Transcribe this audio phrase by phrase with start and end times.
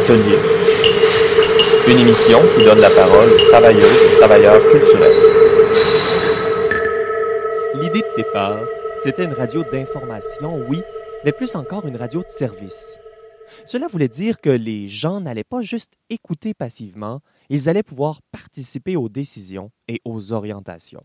[0.00, 0.38] Atelier.
[1.86, 5.12] Une émission qui donne la parole aux travailleuses et travailleurs culturels.
[7.74, 8.60] L'idée de départ,
[9.02, 10.80] c'était une radio d'information, oui,
[11.22, 12.98] mais plus encore une radio de service.
[13.66, 17.20] Cela voulait dire que les gens n'allaient pas juste écouter passivement,
[17.50, 21.04] ils allaient pouvoir participer aux décisions et aux orientations.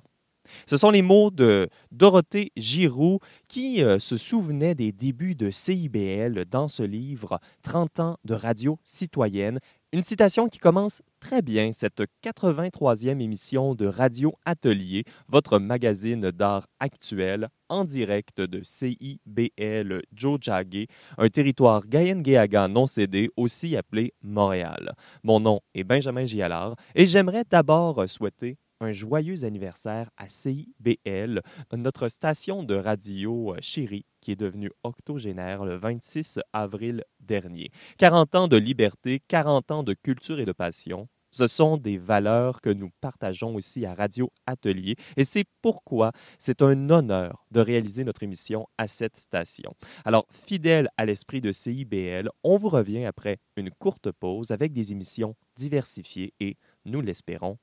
[0.65, 6.45] Ce sont les mots de Dorothée Giroux qui euh, se souvenait des débuts de CIBL
[6.45, 9.59] dans ce livre 30 ans de radio citoyenne.
[9.95, 16.67] Une citation qui commence très bien cette 83e émission de Radio Atelier, votre magazine d'art
[16.81, 20.87] actuel en direct de CIBL Jojage,
[21.17, 24.95] un territoire Gayen-Géaga non cédé, aussi appelé Montréal.
[25.23, 31.41] Mon nom est Benjamin Gialard et j'aimerais d'abord souhaiter un joyeux anniversaire à CIBL,
[31.73, 37.69] notre station de radio euh, chérie qui est devenue octogénaire le 26 avril dernier.
[37.97, 41.07] 40 ans de liberté, 40 ans de culture et de passion.
[41.31, 46.61] Ce sont des valeurs que nous partageons aussi à Radio Atelier et c'est pourquoi c'est
[46.61, 49.73] un honneur de réaliser notre émission à cette station.
[50.05, 54.93] Alors, fidèle à l'esprit de CIBL, on vous revient après une courte pause avec des
[54.93, 56.55] émissions diversifiées et,
[56.85, 57.57] nous l'espérons,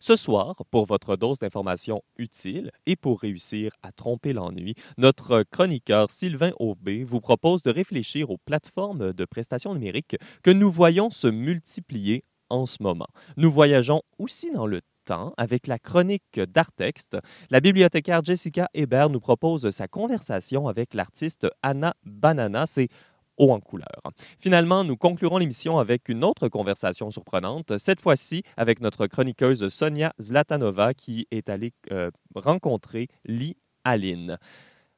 [0.00, 6.10] Ce soir, pour votre dose d'informations utiles et pour réussir à tromper l'ennui, notre chroniqueur
[6.10, 11.28] Sylvain Aubé vous propose de réfléchir aux plateformes de prestations numériques que nous voyons se
[11.28, 13.08] multiplier en ce moment.
[13.36, 17.18] Nous voyageons aussi dans le temps avec la chronique d'Artexte.
[17.50, 22.66] La bibliothécaire Jessica Hébert nous propose sa conversation avec l'artiste Anna Banana.
[23.38, 24.02] Haut en couleur.
[24.38, 30.12] Finalement, nous conclurons l'émission avec une autre conversation surprenante, cette fois-ci avec notre chroniqueuse Sonia
[30.20, 34.38] Zlatanova qui est allée euh, rencontrer Lee Aline.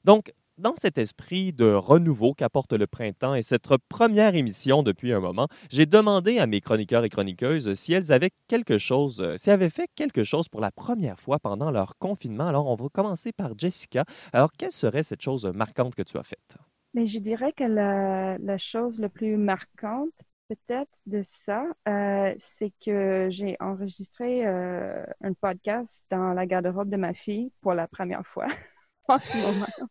[0.05, 5.19] Donc, dans cet esprit de renouveau qu'apporte le printemps et cette première émission depuis un
[5.19, 9.51] moment, j'ai demandé à mes chroniqueurs et chroniqueuses si elles avaient quelque chose, euh, si
[9.51, 12.47] elles avaient fait quelque chose pour la première fois pendant leur confinement.
[12.47, 14.05] Alors, on va commencer par Jessica.
[14.33, 16.57] Alors, quelle serait cette chose marquante que tu as faite?
[16.95, 20.13] Mais je dirais que la, la chose la plus marquante,
[20.49, 26.97] peut-être, de ça, euh, c'est que j'ai enregistré euh, un podcast dans la garde-robe de
[26.97, 28.47] ma fille pour la première fois
[29.09, 29.89] en ce moment.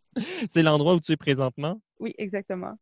[0.49, 1.81] c'est l'endroit où tu es présentement?
[1.99, 2.77] Oui, exactement.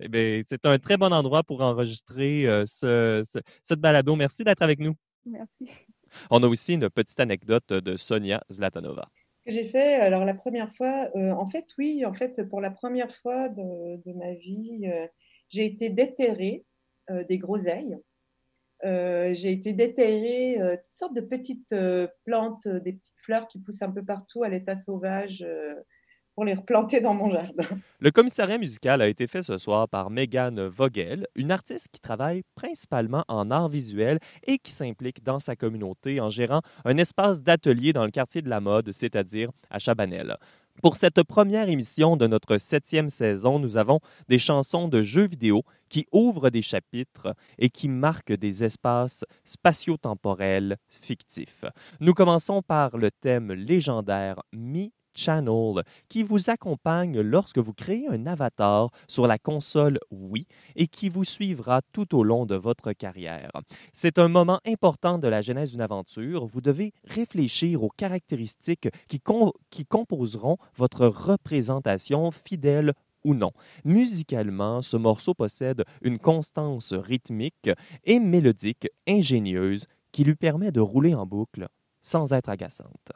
[0.00, 4.16] Eh bien, c'est un très bon endroit pour enregistrer euh, ce, ce, cette balado.
[4.16, 4.94] Merci d'être avec nous.
[5.26, 5.70] Merci.
[6.30, 9.08] On a aussi une petite anecdote de Sonia Zlatanova
[9.44, 12.70] que j'ai fait, alors la première fois, euh, en fait, oui, en fait, pour la
[12.70, 15.06] première fois de, ma vie, euh,
[15.48, 16.64] j'ai été déterrée
[17.10, 17.96] euh, des groseilles.
[18.82, 21.74] j'ai été déterrée toutes sortes de petites
[22.24, 25.46] plantes, des petites fleurs qui poussent un peu partout à l'état sauvage
[26.34, 27.64] pour les replanter dans mon jardin.
[28.00, 32.42] Le commissariat musical a été fait ce soir par Megan Vogel, une artiste qui travaille
[32.54, 37.92] principalement en art visuel et qui s'implique dans sa communauté en gérant un espace d'atelier
[37.92, 40.36] dans le quartier de la mode, c'est-à-dire à Chabanel.
[40.82, 45.62] Pour cette première émission de notre septième saison, nous avons des chansons de jeux vidéo
[45.88, 51.64] qui ouvrent des chapitres et qui marquent des espaces spatio-temporels fictifs.
[52.00, 58.26] Nous commençons par le thème légendaire Mi Channel qui vous accompagne lorsque vous créez un
[58.26, 63.50] avatar sur la console Wii et qui vous suivra tout au long de votre carrière.
[63.92, 66.46] C'est un moment important de la genèse d'une aventure.
[66.46, 69.20] Vous devez réfléchir aux caractéristiques qui,
[69.70, 72.92] qui composeront votre représentation fidèle
[73.24, 73.52] ou non.
[73.84, 77.70] Musicalement, ce morceau possède une constance rythmique
[78.04, 81.66] et mélodique ingénieuse qui lui permet de rouler en boucle
[82.02, 83.12] sans être agaçante.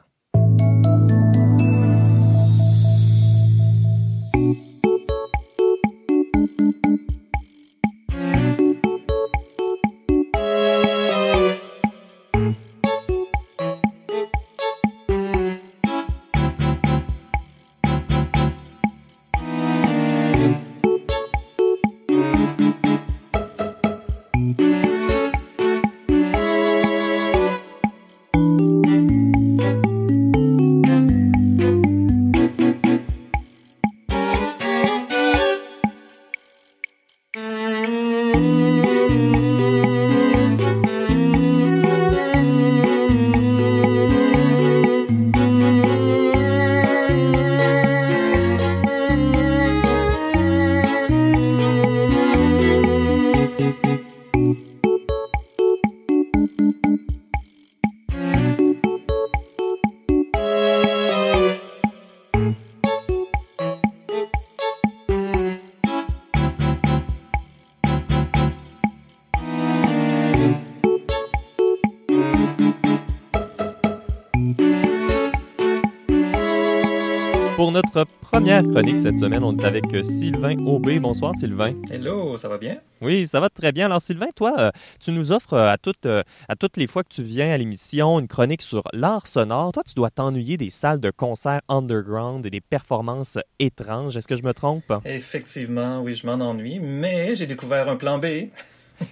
[77.59, 80.97] Pour notre première chronique cette semaine, on est avec Sylvain Aubé.
[80.97, 81.73] Bonsoir Sylvain.
[81.91, 82.77] Hello, ça va bien?
[83.01, 83.87] Oui, ça va très bien.
[83.87, 84.71] Alors Sylvain, toi, euh,
[85.01, 87.57] tu nous offres euh, à toutes, euh, à toutes les fois que tu viens à
[87.57, 89.73] l'émission une chronique sur l'art sonore.
[89.73, 94.15] Toi, tu dois t'ennuyer des salles de concert underground et des performances étranges.
[94.15, 94.93] Est-ce que je me trompe?
[95.03, 98.25] Effectivement, oui, je m'en ennuie, mais j'ai découvert un plan B.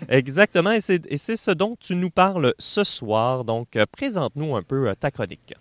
[0.09, 3.43] Exactement, et c'est ce dont tu nous parles ce soir.
[3.43, 5.55] Donc, présente-nous un peu ta chronique.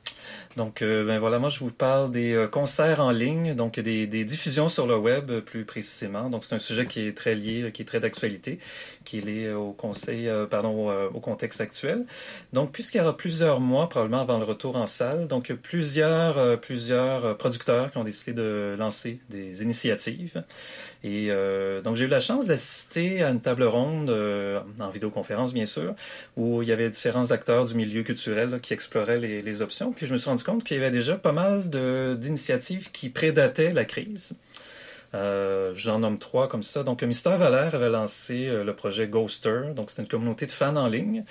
[0.57, 4.07] Donc, euh, ben voilà, moi je vous parle des euh, concerts en ligne, donc des,
[4.25, 6.31] diffusions sur le web euh, plus précisément.
[6.31, 8.59] Donc, c'est un sujet qui est très lié, qui est très d'actualité,
[9.05, 12.07] qui est lié au conseil, pardon, au, contexte actuel.
[12.53, 17.37] Donc, puisqu'il y aura plusieurs mois probablement avant le retour en salle, donc plusieurs, plusieurs
[17.37, 20.43] producteurs qui ont décidé de lancer des initiatives.
[21.07, 25.55] Et euh, donc, j'ai eu la chance d'assister à une table ronde, euh, en vidéoconférence
[25.55, 25.95] bien sûr,
[26.37, 29.93] où il y avait différents acteurs du milieu culturel qui exploraient les, options.
[29.93, 31.71] Puis je me suis rendu compte qu'il y avait déjà pas mal
[32.19, 34.33] d'initiatives qui prédataient la crise.
[35.15, 36.83] Euh, J'en nomme trois comme ça.
[36.83, 39.75] Donc, Mister Valère avait lancé le projet Ghoster.
[39.77, 41.25] Donc, c'est une communauté de fans en ligne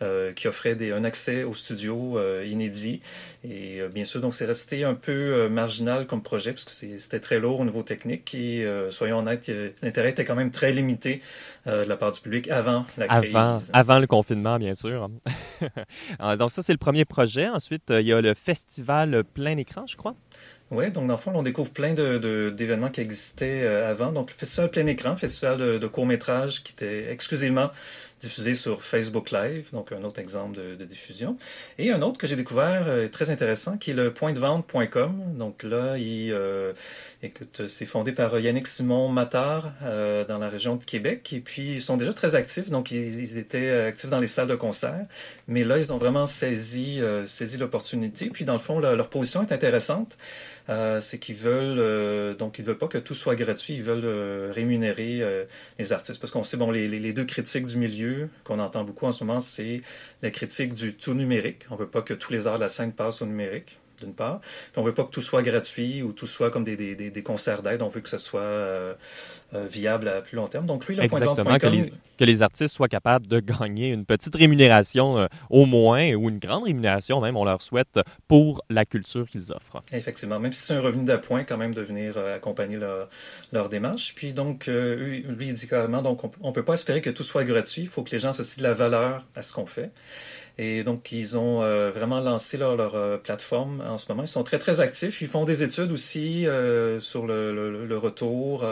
[0.00, 3.00] euh, qui offrait des, un accès au studio euh, inédit.
[3.42, 7.18] Et euh, bien sûr, donc c'est resté un peu marginal comme projet parce que c'était
[7.18, 8.32] très lourd au niveau technique.
[8.32, 9.50] Et soyons honnêtes,
[9.82, 11.20] l'intérêt était quand même très limité
[11.66, 13.34] de la part du public avant la crise.
[13.34, 15.08] Avant, avant le confinement, bien sûr.
[16.38, 17.48] donc ça, c'est le premier projet.
[17.48, 20.14] Ensuite, il y a le festival plein écran, je crois.
[20.70, 24.12] Oui, donc dans le fond, on découvre plein d'événements de, qui existaient avant.
[24.12, 27.70] Donc, le festival plein écran, festival de, de court-métrage qui était exclusivement
[28.20, 31.36] diffusé sur Facebook Live, donc un autre exemple de, diffusion.
[31.78, 35.36] Et un autre que j'ai découvert euh, très intéressant, qui est le pointdevente.com.
[35.36, 36.72] Donc là, il, euh,
[37.22, 41.32] écoute, c'est fondé par Yannick Simon Matard euh, dans la région de Québec.
[41.32, 42.70] Et puis, ils sont déjà très actifs.
[42.70, 45.06] Donc, ils, étaient actifs dans les salles de concert.
[45.46, 48.30] Mais là, ils ont vraiment saisi, saisi l'opportunité.
[48.30, 50.16] Puis, dans le fond, leur position est intéressante.
[50.68, 54.04] Euh, c'est qu'ils veulent euh, donc ils veulent pas que tout soit gratuit, ils veulent
[54.04, 55.22] euh, rémunérer
[55.78, 56.20] les artistes.
[56.20, 59.24] Parce qu'on sait bon les, les, deux critiques du milieu qu'on entend beaucoup en ce
[59.24, 59.80] moment, c'est
[60.22, 61.66] la critique du tout numérique.
[61.70, 64.40] On veut pas que tous les arts de la scène passent au numérique d'une part.
[64.40, 67.22] Puis on veut pas que tout soit gratuit ou tout soit comme des, des, des,
[67.22, 67.82] concerts d'aide.
[67.82, 68.94] On veut que ce soit euh,
[69.54, 70.66] euh, viable à plus long terme.
[70.66, 74.04] Donc lui, le Exactement, point que, les, que les artistes soient capables de gagner une
[74.04, 78.84] petite rémunération euh, au moins ou une grande rémunération même, on leur souhaite, pour la
[78.84, 79.82] culture qu'ils offrent.
[79.92, 83.08] Effectivement, même si c'est un revenu d'appoint, quand même de venir accompagner leur,
[83.52, 84.14] leur, démarche.
[84.14, 87.44] Puis donc, lui, il dit carrément, donc on ne peut pas espérer que tout soit
[87.44, 87.82] gratuit.
[87.82, 89.90] Il faut que les gens associent de la valeur à ce qu'on fait.
[90.60, 94.24] Et donc, ils ont euh, vraiment lancé leur, leur euh, plateforme en ce moment.
[94.24, 95.22] Ils sont très, très actifs.
[95.22, 98.66] Ils font des études aussi euh, sur le, le, retour,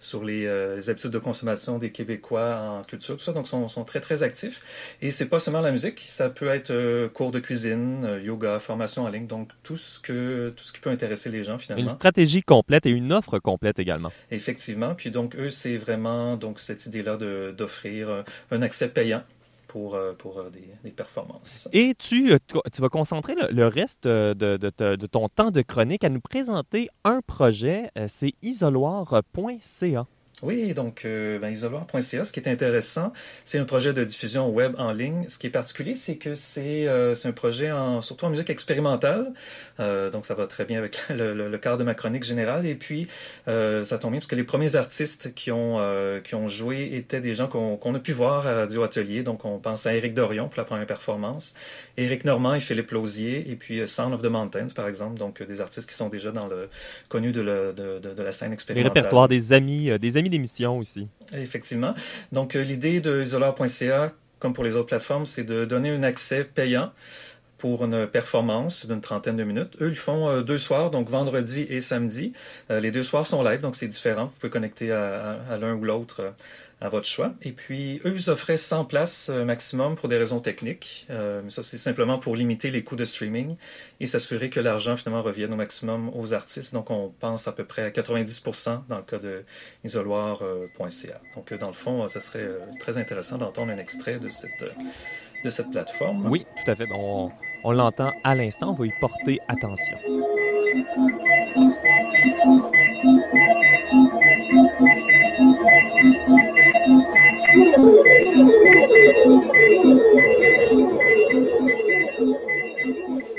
[0.00, 0.48] sur les,
[0.88, 3.32] habitudes de consommation des Québécois en culture, tout ça.
[3.34, 4.62] Donc, ils sont, sont très, très actifs.
[5.02, 6.04] Et c'est pas seulement la musique.
[6.06, 9.26] Ça peut être cours de cuisine, yoga, formation en ligne.
[9.26, 11.82] Donc, tout ce, que, tout ce qui peut intéresser les gens, finalement.
[11.82, 14.10] Une stratégie complète et une offre complète également.
[14.30, 14.94] Effectivement.
[14.94, 17.18] Puis donc, eux, c'est vraiment donc cette idée-là
[17.52, 19.22] d'offrir un accès payant
[19.76, 20.50] pour, euh, euh,
[20.82, 21.68] des, performances.
[21.72, 22.38] Et tu, euh,
[22.78, 28.32] vas concentrer le, reste de, ton temps de chronique à nous présenter un projet, c'est
[28.42, 30.06] isoloir.ca.
[30.42, 33.10] Oui, donc euh, ben, isoloir.ca, ce qui est intéressant,
[33.46, 35.24] c'est un projet de diffusion web en ligne.
[35.30, 39.32] Ce qui est particulier, c'est que c'est euh, un projet en, surtout en musique expérimentale.
[39.80, 42.66] Euh, donc ça va très bien avec le, le, cadre de ma chronique générale.
[42.66, 43.08] Et puis,
[43.48, 46.90] euh, ça tombe bien parce que les premiers artistes qui ont, euh, qui ont joué
[46.92, 49.22] étaient des gens qu'on a pu voir à Radio Atelier.
[49.22, 51.54] Donc on pense à Eric Dorion pour la première performance,
[51.96, 55.18] Eric Normand et Philippe Lausier, et puis Sound of the Mountains, par exemple.
[55.18, 56.68] Donc des artistes qui sont déjà dans le
[57.08, 58.92] connus de, de, de, de la scène expérimentale.
[58.94, 61.08] Les répertoires des amis, des amis d'émission aussi.
[61.34, 61.94] Effectivement.
[62.32, 66.44] Donc, euh, l'idée de isoleur.ca, comme pour les autres plateformes, c'est de donner un accès
[66.44, 66.92] payant
[67.58, 69.76] pour une performance d'une trentaine de minutes.
[69.80, 72.32] Eux, ils font euh, deux soirs, donc vendredi et samedi.
[72.70, 74.26] Euh, les deux soirs sont live, donc c'est différent.
[74.26, 76.34] Vous pouvez connecter à, l'un ou l'autre
[76.80, 77.32] à votre choix.
[77.42, 81.06] Et puis, eux, ils offraient 100 places maximum pour des raisons techniques.
[81.08, 83.56] mais ça, c'est simplement pour limiter les coûts de streaming
[84.00, 86.74] et s'assurer que l'argent, finalement, revienne au maximum aux artistes.
[86.74, 89.44] Donc, on pense à peu près à 90% dans le cas de
[89.84, 91.20] isoloir.ca.
[91.34, 94.64] Donc, dans le fond, ce serait très intéressant d'entendre un extrait de cette
[95.44, 96.26] de cette plateforme.
[96.28, 96.86] Oui, tout à fait.
[96.92, 97.30] On,
[97.64, 99.98] on l'entend à l'instant, on va y porter attention.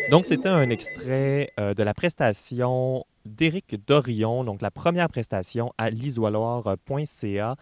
[0.09, 5.89] Donc, c'était un extrait euh, de la prestation d'Éric Dorion, donc la première prestation à
[5.89, 7.55] l'isoloir.ca.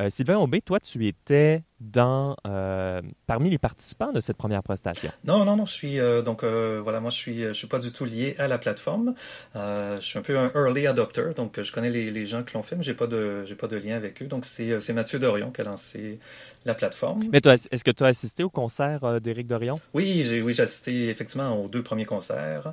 [0.00, 5.10] Euh, Sylvain Aubé, toi, tu étais dans, euh, parmi les participants de cette première prestation.
[5.24, 7.90] Non, non, non, je suis euh, donc voilà, moi je suis, je suis pas du
[7.92, 9.14] tout lié à la plateforme.
[9.54, 12.62] je suis un peu un early adopter, donc je connais les, les gens qui l'ont
[12.62, 14.26] fait, mais j'ai pas de, j'ai pas de lien avec eux.
[14.26, 16.20] Donc c'est, Mathieu Dorion qui a lancé
[16.64, 17.24] la plateforme.
[17.32, 19.80] Mais toi, est-ce que tu as assisté au concert d'Éric Dorion?
[19.94, 22.72] Oui, j'ai, oui, assisté effectivement aux deux premiers concerts.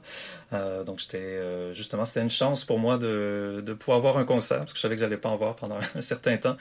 [0.85, 4.73] donc j'étais justement, c'était une chance pour moi de, de pouvoir voir un concert parce
[4.73, 6.57] que je savais que j'allais pas en voir pendant un certain temps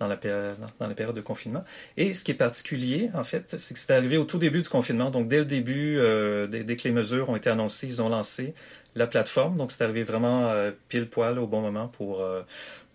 [0.00, 1.64] dans la, période, dans la période de confinement.
[1.96, 4.68] Et ce qui est particulier, en fait, c'est que c'est arrivé au tout début du
[4.68, 5.10] confinement.
[5.10, 8.54] Donc, dès le début, euh, dès, que les mesures ont été annoncées, ils ont lancé
[8.96, 9.56] la plateforme.
[9.56, 12.42] Donc, c'est arrivé vraiment euh, pile poil au bon moment pour, euh,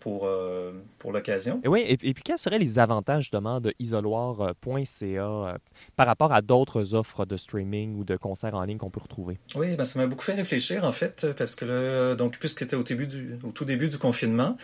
[0.02, 0.30] pour,
[0.98, 1.62] pour l'occasion.
[1.64, 5.58] Et oui, et, puis quels seraient les avantages justement de isoloir.ca
[5.96, 9.40] par rapport à d'autres offres de streaming ou de concerts en ligne qu'on peut retrouver?
[9.56, 12.78] Oui, ben, ça m'a beaucoup fait réfléchir en fait, parce que là, donc, puisque c'était
[12.78, 14.58] au, début du, au tout début du confinement,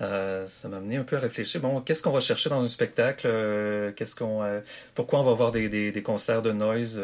[0.00, 1.60] euh, ça m'a amené un peu à réfléchir.
[1.60, 3.26] Bon, qu'est-ce qu'on va chercher dans un spectacle?
[3.26, 4.60] Euh, Qu'est-ce qu'on, euh,
[4.94, 6.98] pourquoi on va avoir des, concerts de noise,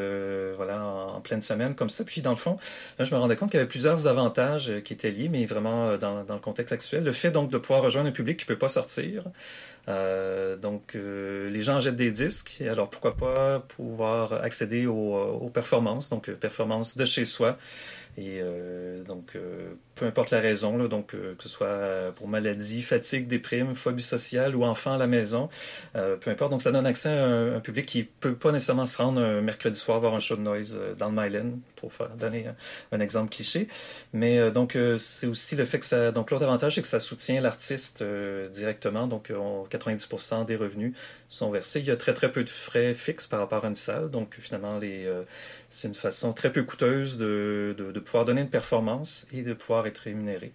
[0.56, 2.04] voilà, en, pleine semaine comme ça?
[2.04, 2.58] Puis dans le fond,
[2.98, 5.96] là, je me rendais compte qu'il y avait plusieurs avantages qui étaient liés, mais vraiment
[5.98, 8.68] dans, le contexte actuel, le fait donc de pouvoir rejoindre un public qui peut pas
[8.68, 9.24] sortir.
[10.62, 16.30] donc, les gens jettent des disques, alors pourquoi pas pouvoir accéder aux, aux performances, donc
[16.30, 17.58] performances de chez soi.
[18.16, 18.40] Et
[19.06, 19.36] donc,
[19.96, 24.54] peu importe la raison, donc euh, que ce soit pour maladie, fatigue, déprime, phobie sociale
[24.54, 25.48] ou enfant à la maison,
[25.94, 26.50] peu importe.
[26.50, 29.78] Donc, ça donne accès à un, public qui peut pas nécessairement se rendre un mercredi
[29.78, 32.46] soir voir un show de noise dans le Myland, pour faire, donner
[32.92, 33.68] un, exemple cliché.
[34.12, 36.12] Mais donc, c'est aussi le fait que ça.
[36.12, 38.04] Donc, l'autre avantage, c'est que ça soutient l'artiste
[38.52, 39.06] directement.
[39.06, 40.94] Donc, 90% des revenus
[41.28, 41.80] sont versés.
[41.80, 44.10] Il y a très très peu de frais fixes par rapport à une salle.
[44.10, 44.78] Donc, finalement,
[45.70, 47.74] c'est une façon très peu coûteuse de,
[48.04, 50.52] pouvoir donner une performance et de pouvoir être rémunéré.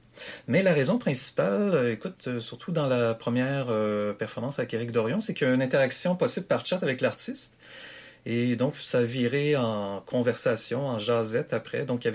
[0.47, 4.91] Mais la raison principale, euh, écoute, euh, surtout dans la première euh, performance avec Eric
[4.91, 7.57] Dorion, c'est qu'il y a une interaction possible par chat avec l'artiste.
[8.27, 11.85] Et donc, ça virait en conversation, en jasette après.
[11.85, 12.07] Donc,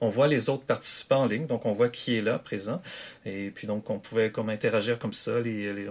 [0.00, 2.82] on voit les autres participants en ligne, donc on voit qui est là, présent.
[3.24, 5.34] Et puis, donc, on pouvait comme interagir comme ça.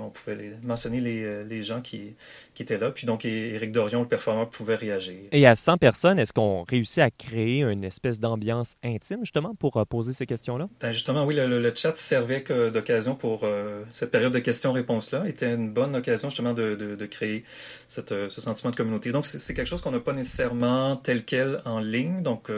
[0.02, 2.16] On pouvait mentionner les gens qui,
[2.54, 2.92] qui était là.
[2.92, 5.18] Puis donc, Éric Dorion, le performeur, pouvait réagir.
[5.32, 9.78] Et à 100 personnes, est-ce qu'on réussit à créer une espèce d'ambiance intime, justement, pour
[9.78, 10.68] euh, poser ces questions-là?
[10.82, 15.28] Ben justement, oui, le, chat servait d'occasion pour euh, cette période de questions-réponses-là.
[15.28, 17.44] était une bonne occasion, justement, de, de, créer
[17.88, 19.12] cette, euh, ce sentiment de communauté.
[19.12, 22.22] Donc, c'est quelque chose qu'on n'a pas nécessairement tel quel en ligne.
[22.22, 22.50] Donc,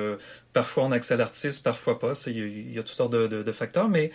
[0.55, 2.13] Parfois, on accède à l'artiste, parfois pas.
[2.27, 3.89] Il y, a toutes sortes de, facteurs.
[3.89, 4.09] Mais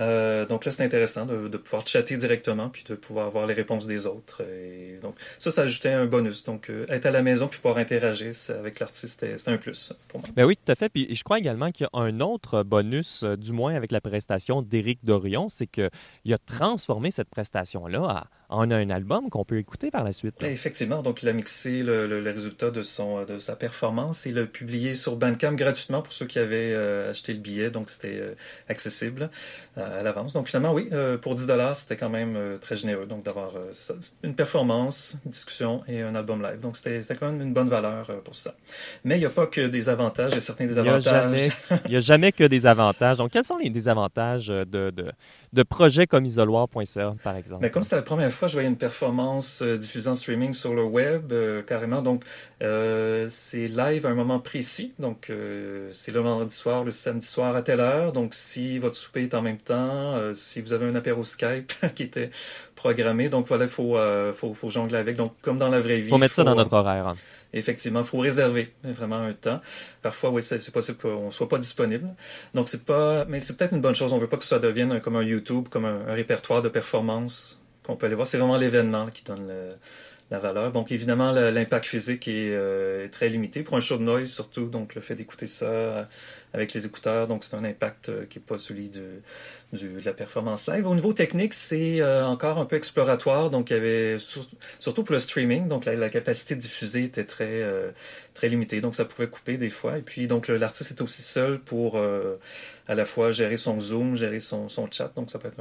[0.00, 3.86] euh, donc là, c'est intéressant de, pouvoir chatter directement puis de pouvoir avoir les réponses
[3.86, 4.40] des autres.
[4.40, 6.44] Et donc ça, ça ajoutait un bonus.
[6.44, 10.20] Donc euh, être à la maison puis pouvoir interagir avec l'artiste, c'était un plus pour
[10.20, 10.30] moi.
[10.34, 10.88] Ben oui, tout à fait.
[10.88, 14.00] Puis je crois également qu'il y a un autre bonus, euh, du moins avec la
[14.00, 15.90] prestation d'Éric Dorion, c'est qu'il
[16.32, 20.42] a transformé cette prestation-là en un album qu'on peut écouter par la suite.
[20.42, 21.02] Effectivement.
[21.02, 24.94] Donc il a mixé le, le, résultat de, son, de sa performance et l'a publié
[24.94, 28.34] sur Bandcamp gratuitement pour ceux qui avaient euh, acheté le billet, donc c'était euh,
[28.68, 29.30] accessible
[29.78, 30.34] euh, à l'avance.
[30.34, 30.90] Donc finalement, oui,
[31.22, 33.52] pour 10 dollars, c'était quand même très généreux, donc d'avoir
[34.22, 36.60] une performance, une discussion et un album live.
[36.60, 38.54] Donc c'était quand même une bonne valeur pour ça.
[39.04, 40.92] Mais il n'y a pas que des avantages, il y a certains désavantages.
[41.86, 43.16] Il n'y a, jamais que des avantages.
[43.16, 45.12] Donc quels sont les désavantages de, de,
[45.52, 47.62] de projets comme isoloir.ca, par exemple?
[47.62, 50.74] Mais comme c'était la première fois que je voyais une performance diffusée en streaming sur
[50.74, 51.32] le web,
[51.66, 52.24] carrément, donc
[52.60, 55.30] c'est live à un moment précis, donc
[55.92, 58.12] c'est le vendredi soir, le samedi soir à telle heure.
[58.12, 61.72] Donc, si votre souper est en même temps, euh, si vous avez un apéro Skype
[61.94, 62.30] qui était
[62.74, 65.16] programmé, donc voilà, il faut, euh, faut, faut, jongler avec.
[65.16, 66.10] Donc, comme dans la vraie vie.
[66.10, 67.08] faut mettre ça dans notre horaire.
[67.08, 67.16] Hein.
[67.54, 69.60] Effectivement, il faut réserver vraiment un temps.
[70.00, 72.08] Parfois, oui, c'est possible qu'on ne soit pas disponible.
[72.54, 74.12] Donc, c'est pas, mais c'est peut-être une bonne chose.
[74.14, 77.96] On veut pas que ça devienne comme un YouTube, comme un, répertoire de performance qu'on
[77.96, 78.26] peut aller voir.
[78.26, 79.50] C'est vraiment l'événement qui donne
[80.32, 80.72] la valeur.
[80.72, 84.66] Donc évidemment, l'impact physique euh, est, très limité pour un show de noise surtout.
[84.66, 86.08] Donc le fait d'écouter ça
[86.54, 89.22] avec les écouteurs, donc c'est un impact euh, qui n'est pas celui de,
[90.04, 90.86] la performance live.
[90.86, 93.48] Au niveau technique, c'est encore un peu exploratoire.
[93.48, 94.16] Donc il y avait
[94.78, 97.62] surtout pour le streaming, donc la, capacité de diffuser était très
[98.34, 98.82] très limitée.
[98.82, 99.96] Donc ça pouvait couper des fois.
[99.96, 101.98] Et puis donc l'artiste est aussi seul pour
[102.88, 105.60] à la fois gérer son Zoom, gérer son, chat, donc ça peut être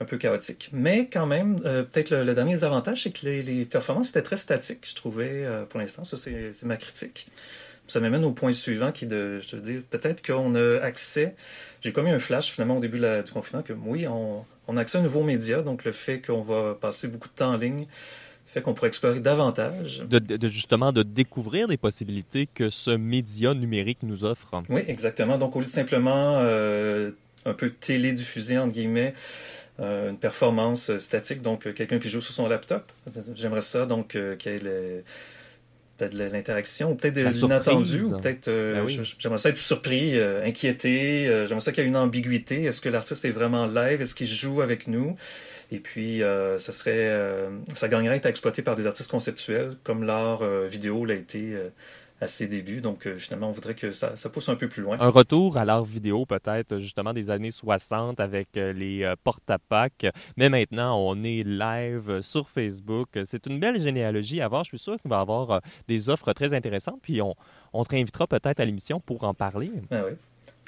[0.00, 0.70] un, peu chaotique.
[0.72, 4.86] Mais quand même, euh, peut-être le, dernier avantage, c'est que les, performances étaient très statiques,
[4.88, 6.04] je trouvais, euh, pour l'instant.
[6.04, 7.28] Ça, c'est ma critique.
[7.88, 11.34] Ça m'amène au point suivant qui de, je te dis, peut-être qu'on a accès,
[11.80, 14.98] j'ai commis un flash finalement au début du confinement, que oui, on, on a accès
[14.98, 17.86] à un nouveau média, donc le fait qu'on va passer beaucoup de temps en ligne,
[18.46, 20.02] fait qu'on pourrait explorer davantage.
[20.08, 24.62] De, justement, de découvrir des possibilités que ce média numérique nous offre.
[24.68, 25.38] Oui, exactement.
[25.38, 27.10] Donc, au lieu de simplement euh,
[27.44, 29.14] un peu télédiffuser, entre guillemets,
[29.78, 32.90] une performance statique, donc quelqu'un qui joue sur son laptop.
[33.34, 35.04] J'aimerais ça, donc qu'il y ait
[35.98, 38.86] peut-être l'interaction, ou peut-être de l'inattendu, ou peut-être ben
[39.18, 42.64] j'aimerais ça être surpris, inquiété, j'aimerais ça qu'il y ait une ambiguïté.
[42.64, 44.00] Est-ce que l'artiste est vraiment live?
[44.00, 45.16] Est-ce qu'il joue avec nous?
[45.70, 46.22] Et puis,
[46.58, 47.14] ça serait,
[47.74, 51.54] ça gagnerait à être exploité par des artistes conceptuels, comme l'art vidéo l'a été
[52.20, 52.80] à ses débuts.
[52.80, 54.98] Donc, euh, finalement, on voudrait que ça, ça, pousse un peu plus loin.
[55.00, 60.06] Un retour à l'art vidéo, peut-être, justement, des années 60 avec euh, les euh, porte-à-pack.
[60.36, 63.08] Mais maintenant, on est live sur Facebook.
[63.24, 64.64] C'est une belle généalogie à voir.
[64.64, 67.00] Je suis sûr qu'il va y avoir des offres très intéressantes.
[67.02, 67.34] Puis, on,
[67.72, 69.70] on te réinvitera peut-être à l'émission pour en parler.
[69.90, 70.12] Ah oui.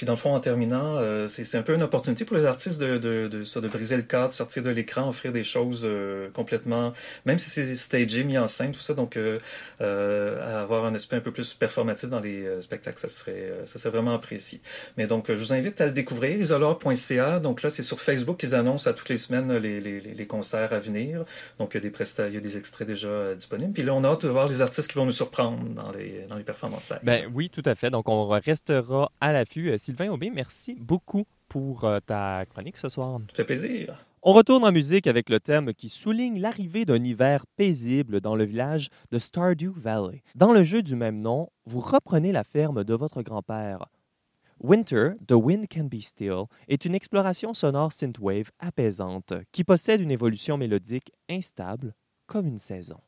[0.01, 2.81] Puis dans le fond, en terminant, euh, c'est un peu une opportunité pour les artistes
[2.81, 6.95] de, de, de, de briser le cadre, sortir de l'écran, offrir des choses euh, complètement,
[7.27, 9.39] même si c'est stagé, mis en scène, tout ça, donc euh,
[9.83, 13.91] euh avoir un aspect un peu plus performatif dans les spectacles, ça serait, ça serait
[13.91, 14.63] vraiment apprécié.
[14.97, 17.39] Mais donc, je vous invite à le découvrir, isolore.ca.
[17.39, 20.73] Donc là, c'est sur Facebook qu'ils annoncent à toutes les semaines les, les, les concerts
[20.73, 21.27] à venir.
[21.59, 23.75] Donc il y a des prestats, il y a des extraits déjà disponibles.
[23.75, 26.25] Puis là, on a hâte de voir les artistes qui vont nous surprendre dans les,
[26.27, 27.01] dans les performances live.
[27.03, 27.91] Ben oui, tout à fait.
[27.91, 29.71] Donc on restera à l'affût.
[29.91, 33.19] Sylvain Aubé, merci beaucoup pour euh, ta chronique ce soir.
[33.31, 34.07] Ça fait plaisir.
[34.23, 38.45] On retourne en musique avec le thème qui souligne l'arrivée d'un hiver paisible dans le
[38.45, 40.23] village de Stardew Valley.
[40.37, 43.87] Dans le jeu du même nom, vous reprenez la ferme de votre grand-père.
[44.61, 50.13] Winter, The Wind Can Be Still, est une exploration sonore synthwave apaisante qui possède une
[50.13, 51.95] évolution mélodique instable
[52.29, 53.01] comme une saison.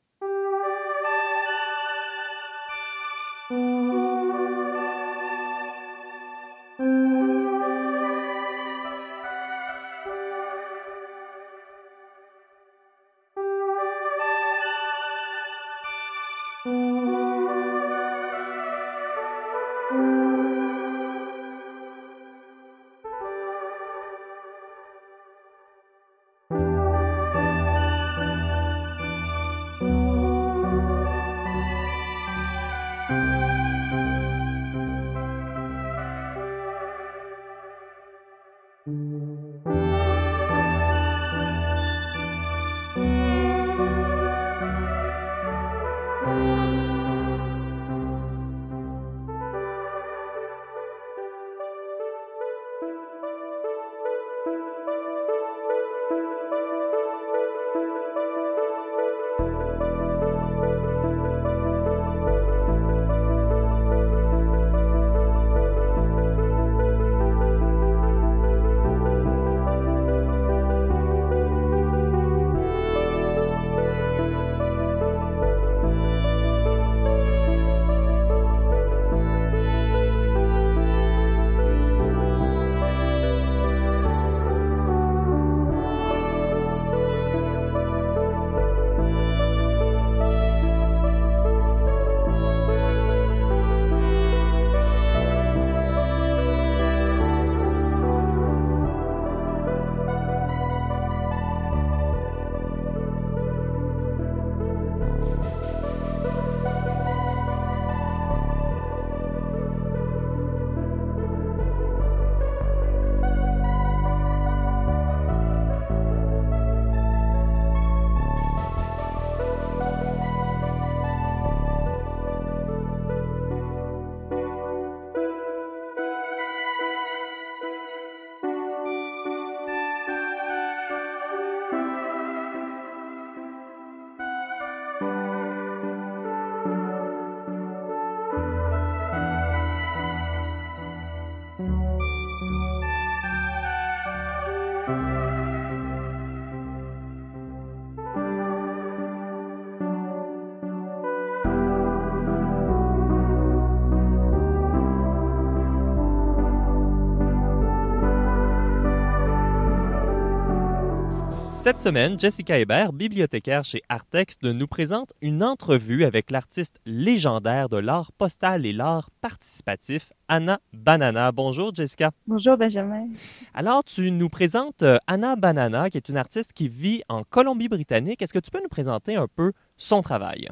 [161.63, 167.77] Cette semaine, Jessica Hébert, bibliothécaire chez Artex, nous présente une entrevue avec l'artiste légendaire de
[167.77, 171.31] l'art postal et l'art participatif, Anna Banana.
[171.31, 172.11] Bonjour Jessica.
[172.27, 173.07] Bonjour Benjamin.
[173.55, 178.21] Alors, tu nous présentes euh, Anna Banana, qui est une artiste qui vit en Colombie-Britannique.
[178.23, 180.49] Est-ce que tu peux nous présenter un peu son travail?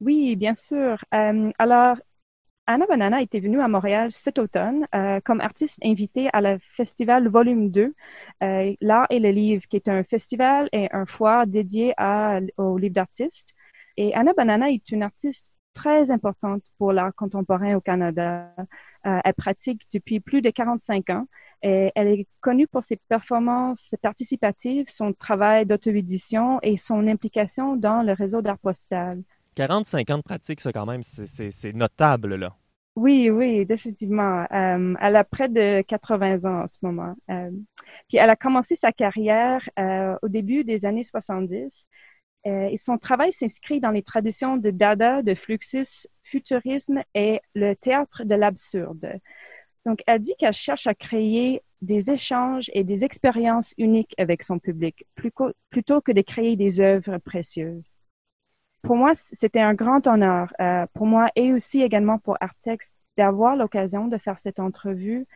[0.00, 0.96] Oui, bien sûr.
[1.12, 1.98] Euh, alors,
[2.66, 7.28] Anna Banana était venue à Montréal cet automne euh, comme artiste invitée à le festival
[7.28, 7.94] Volume 2,
[8.42, 12.78] euh, L'art et le livre, qui est un festival et un foire dédié à, aux
[12.78, 13.54] livres d'artistes.
[13.98, 18.54] Et Anna Banana est une artiste très importante pour l'art contemporain au Canada.
[19.02, 21.26] elle pratique depuis plus de 45 ans
[21.62, 28.02] et elle est connue pour ses performances participatives, son travail d'auto-édition et son implication dans
[28.02, 29.22] le réseau d'art postal.
[29.54, 32.54] 45 ans de pratique, ça quand même, c'est notable là.
[32.96, 34.46] Oui, oui, définitivement.
[34.52, 37.14] Euh, elle a près de 80 ans en ce moment.
[37.28, 37.50] Euh,
[38.08, 41.88] puis elle a commencé sa carrière euh, au début des années 70
[42.46, 48.24] et son travail s'inscrit dans les traditions de Dada, de Fluxus, futurisme et le théâtre
[48.24, 49.18] de l'absurde.
[49.86, 54.58] Donc, elle dit qu'elle cherche à créer des échanges et des expériences uniques avec son
[54.58, 57.94] public, plutôt que de créer des œuvres précieuses
[58.84, 63.56] pour moi, c'était un grand honneur euh, pour moi et aussi également pour Artex d'avoir
[63.56, 65.26] l'occasion de faire cette entrevue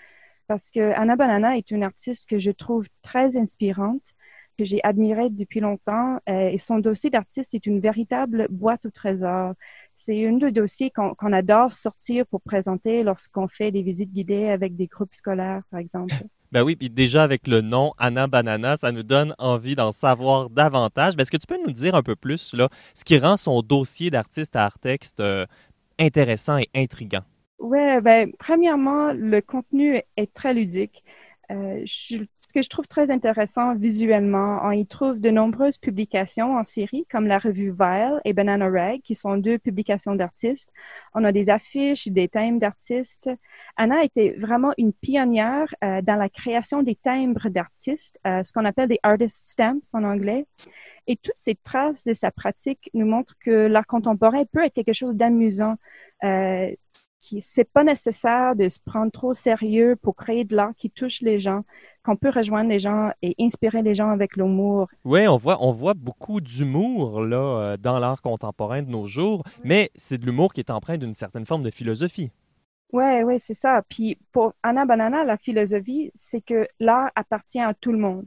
[0.47, 4.15] parce que Anna Banana est une artiste que je trouve très inspirante,
[4.59, 8.91] que j'ai admirée depuis longtemps euh, et son dossier d'artiste est une véritable boîte au
[8.91, 9.55] trésor.
[9.95, 14.77] C'est une des dossiers qu'on adore sortir pour présenter lorsqu'on fait des visites guidées avec
[14.77, 16.15] des groupes scolaires, par exemple.
[16.51, 20.49] Ben oui, puis déjà avec le nom Anna Banana, ça nous donne envie d'en savoir
[20.49, 21.15] davantage.
[21.15, 23.61] Ben, est-ce que tu peux nous dire un peu plus là, ce qui rend son
[23.61, 25.45] dossier d'artiste à Artexte euh,
[25.99, 27.23] intéressant et intrigant?
[27.59, 31.05] Oui, ben, premièrement, le contenu est très ludique.
[31.51, 36.65] Euh, ce que je trouve très intéressant visuellement, on y trouve de nombreuses publications en
[36.65, 40.71] série, comme la revue Vile et Banana Rag, qui sont deux publications d'artistes.
[41.15, 43.31] On a des affiches, des thèmes d'artistes.
[43.77, 48.67] Anna était vraiment une pionnière euh, dans la création des timbres d'artistes, euh, ce qu'on
[48.67, 50.45] appelle des artist stamps en anglais.
[51.07, 54.93] Et toutes ces traces de sa pratique nous montrent que l'art contemporain peut être quelque
[54.93, 55.77] chose d'amusant.
[57.21, 61.21] Qui c'est pas nécessaire de se prendre trop sérieux pour créer de l'art qui touche
[61.21, 61.65] les gens,
[62.05, 64.87] qu'on peut rejoindre les gens et inspirer les gens avec l'humour.
[65.05, 69.43] Oui, on voit, on voit beaucoup d'humour là euh, dans l'art contemporain de nos jours,
[69.65, 72.31] mais c'est de l'humour qui est empreint d'une certaine forme de philosophie.
[72.93, 73.83] Oui, oui, c'est ça.
[73.89, 78.27] Puis pour Anna Banana, la philosophie, c'est que l'art appartient à tout le monde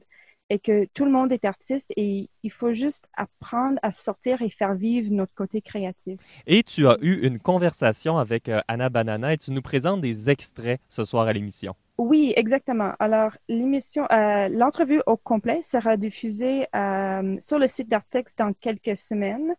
[0.51, 4.49] et que tout le monde est artiste et il faut juste apprendre à sortir et
[4.49, 6.19] faire vivre notre côté créatif.
[6.45, 10.29] Et tu as eu une conversation avec euh, Anna Banana et tu nous présentes des
[10.29, 11.73] extraits ce soir à l'émission.
[11.97, 12.91] Oui, exactement.
[12.99, 18.97] Alors, l'émission, euh, l'entrevue au complet sera diffusée euh, sur le site d'Artex dans quelques
[18.97, 19.55] semaines.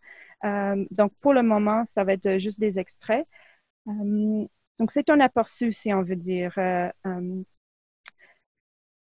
[0.90, 3.26] donc, pour le moment, ça va être juste des extraits.
[3.86, 6.52] donc, c'est un aperçu, si on veut dire.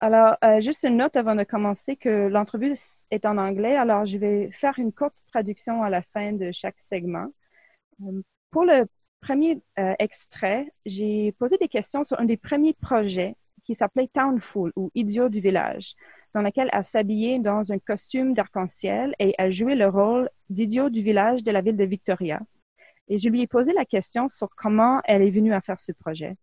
[0.03, 2.73] Alors, euh, juste une note avant de commencer que l'entrevue
[3.11, 3.75] est en anglais.
[3.75, 7.27] Alors, je vais faire une courte traduction à la fin de chaque segment.
[8.01, 8.87] Euh, pour le
[9.21, 14.71] premier euh, extrait, j'ai posé des questions sur un des premiers projets qui s'appelait Townful
[14.75, 15.93] ou Idiot du village,
[16.33, 21.03] dans lequel elle s'habillait dans un costume d'arc-en-ciel et a joué le rôle d'idiot du
[21.03, 22.39] village de la ville de Victoria.
[23.07, 25.91] Et je lui ai posé la question sur comment elle est venue à faire ce
[25.91, 26.37] projet.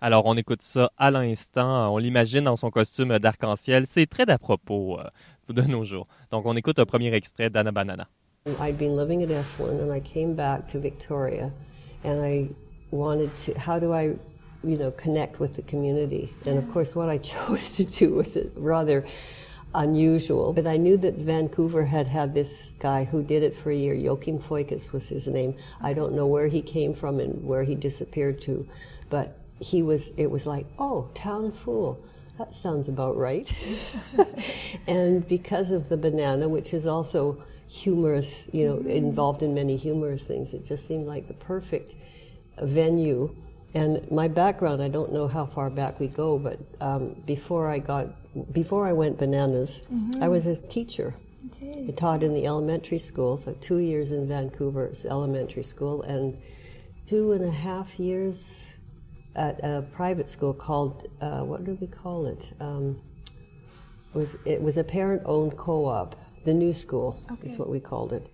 [0.00, 1.92] Alors, on écoute ça à l'instant.
[1.92, 3.86] On l'imagine dans son costume d'arc-en-ciel.
[3.86, 5.04] C'est très d'à propos euh,
[5.52, 6.06] de nos jours.
[6.30, 8.08] Donc, on écoute un premier extrait d'Anna Banana.
[8.60, 11.52] I'd been living at Esalen and I came back to Victoria
[12.02, 12.48] and I
[12.90, 14.16] wanted to, how do I,
[14.64, 16.32] you know, connect with the community?
[16.46, 19.04] And of course, what I chose to do was rather
[19.74, 20.52] unusual.
[20.52, 23.94] But I knew that Vancouver had had this guy who did it for a year.
[23.94, 25.54] Joachim Foikes was his name.
[25.80, 28.66] I don't know where he came from and where he disappeared to,
[29.10, 32.02] but he was, it was like, oh, town fool.
[32.38, 33.52] That sounds about right.
[34.86, 38.88] and because of the banana, which is also humorous, you know, mm-hmm.
[38.88, 41.94] involved in many humorous things, it just seemed like the perfect
[42.58, 43.34] venue.
[43.74, 47.78] And my background, I don't know how far back we go, but um, before I
[47.78, 48.08] got,
[48.52, 50.22] before I went bananas, mm-hmm.
[50.22, 51.14] I was a teacher.
[51.62, 51.86] Okay.
[51.88, 56.40] I taught in the elementary school, so two years in Vancouver's elementary school, and
[57.06, 58.74] two and a half years
[59.36, 62.52] at a private school called uh, what do we call it?
[62.60, 63.00] Um,
[64.14, 66.16] was it was a parent-owned co-op.
[66.44, 67.46] The New School okay.
[67.46, 68.30] is what we called it.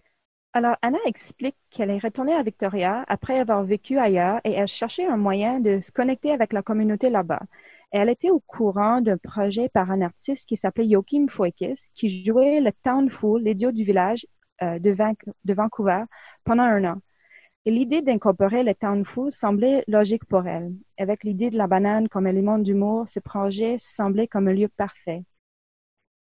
[0.53, 5.05] Alors, Anna explique qu'elle est retournée à Victoria après avoir vécu ailleurs et elle cherchait
[5.05, 7.43] un moyen de se connecter avec la communauté là-bas.
[7.91, 12.61] Elle était au courant d'un projet par un artiste qui s'appelait Joachim Foikis, qui jouait
[12.61, 14.27] le Town Fool, l'idiot du village
[14.63, 15.13] euh, de, Van
[15.45, 16.05] de Vancouver,
[16.45, 17.03] pendant un an.
[17.67, 20.73] Et l'idée d'incorporer le town food semblait logique pour elle.
[20.99, 25.25] Avec l'idée de la banane comme élément d'humour, ce projet semblait comme un lieu parfait.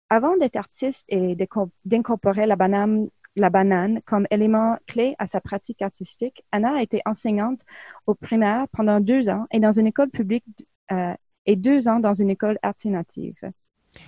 [0.09, 1.37] Avant d'être artiste et
[1.85, 7.61] d'incorporer la banane, comme élément clé à sa pratique artistique, Anna a été enseignante
[8.07, 10.45] au primaire pendant deux ans et dans une école publique
[10.93, 11.13] euh,
[11.45, 13.37] et deux ans dans une école alternative.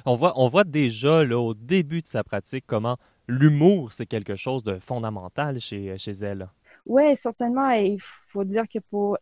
[0.07, 2.97] On voit, déjà au début de sa pratique comment
[3.29, 6.49] l'humour, c'est quelque chose de fondamental chez elle.
[6.87, 7.71] Oui, certainement.
[7.71, 9.19] Il faut dire que pour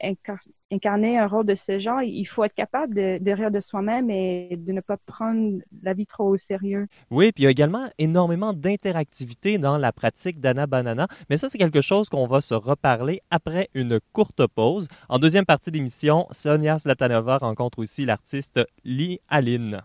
[0.71, 4.57] incarner un rôle de ce genre, il faut être capable de, rire de soi-même et
[4.57, 6.87] de ne pas prendre la vie trop au sérieux.
[7.11, 11.09] Oui, puis il y a également énormément d'interactivité dans la pratique d'Anna Banana.
[11.31, 14.89] Mais ça, c'est quelque chose qu'on va se reparler après une courte pause.
[15.09, 19.81] En deuxième partie d'émission, Sonia Slatanova rencontre aussi l'artiste Lee Aline.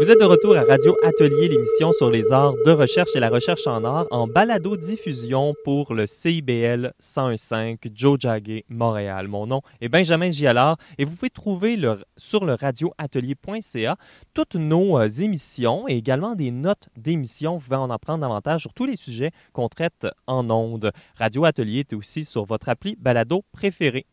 [0.00, 3.30] Vous êtes de retour à Radio Atelier, l'émission sur les arts de recherche et la
[3.30, 9.26] recherche en arts, en balado-diffusion pour le CIBL 101.5 Joe Jagger, Montréal.
[9.26, 11.76] Mon nom est Benjamin Gialard et vous pouvez trouver
[12.16, 13.96] sur le radioatelier.ca
[14.34, 17.54] toutes nos euh, émissions et également des notes d'émissions.
[17.54, 20.92] Vous pouvez en apprendre davantage sur tous les sujets qu'on traite en ondes.
[21.16, 24.06] Radio Atelier est aussi sur votre appli balado préférée.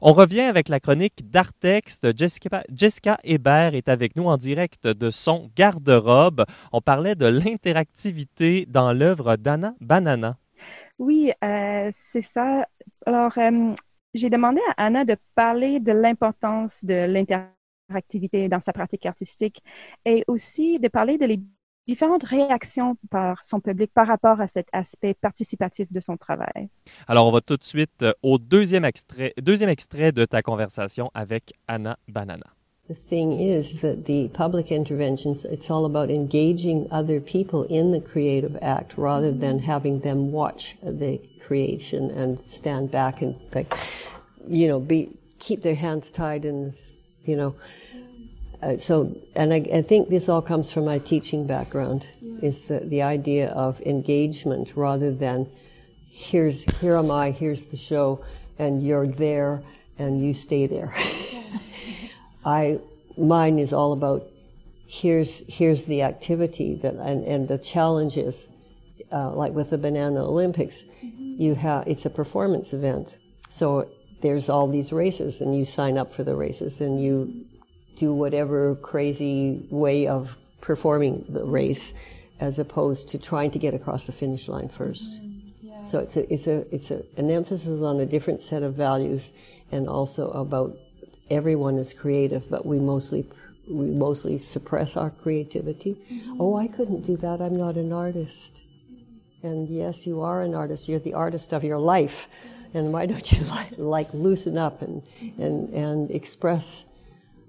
[0.00, 1.24] On revient avec la chronique.
[2.16, 6.44] Jessica, Jessica Hébert est avec nous en direct de son garde-robe.
[6.72, 10.36] On parlait de l'interactivité dans l'œuvre d'Anna Banana.
[10.98, 12.66] Oui, euh, c'est ça.
[13.06, 13.74] Alors, euh,
[14.14, 19.62] j'ai demandé à Anna de parler de l'importance de l'interactivité dans sa pratique artistique
[20.04, 21.40] et aussi de parler de les
[21.86, 26.68] différentes réactions par son public par rapport à cet aspect participatif de son travail.
[27.08, 31.10] Alors, on va tout de suite euh, au deuxième extrait, deuxième extrait de ta conversation
[31.14, 32.46] avec Anna Banana.
[32.88, 38.00] The thing is that the public interventions, it's all about engaging other people in the
[38.00, 43.72] creative act rather than having them watch the creation and stand back and like,
[44.48, 46.74] you know, be, keep their hands tied and,
[47.24, 47.54] you know,
[48.62, 52.06] uh, so, and I, I, think this all comes from my teaching background,
[52.40, 55.48] is the, the idea of engagement rather than
[56.08, 58.24] here's here am I, here's the show,
[58.58, 59.62] and you're there
[59.98, 60.94] and you stay there.
[62.44, 62.78] I
[63.16, 64.28] mine is all about
[64.86, 68.48] here's here's the activity that and, and the challenges,
[69.10, 71.42] uh, like with the Banana Olympics, mm-hmm.
[71.42, 73.16] you have it's a performance event,
[73.50, 73.88] so
[74.20, 77.44] there's all these races and you sign up for the races and you
[77.96, 81.94] do whatever crazy way of performing the race
[82.40, 85.66] as opposed to trying to get across the finish line 1st mm-hmm.
[85.66, 85.84] yeah.
[85.84, 89.32] So it's a, it's a, it's a, an emphasis on a different set of values
[89.70, 90.76] and also about
[91.30, 93.26] everyone is creative, but we mostly,
[93.68, 95.94] we mostly suppress our creativity.
[95.94, 96.36] Mm-hmm.
[96.40, 97.40] Oh, I couldn't do that.
[97.40, 98.62] I'm not an artist.
[99.42, 100.88] And yes, you are an artist.
[100.88, 102.28] You're the artist of your life.
[102.74, 105.02] And why don't you like, like loosen up and,
[105.38, 106.86] and, and express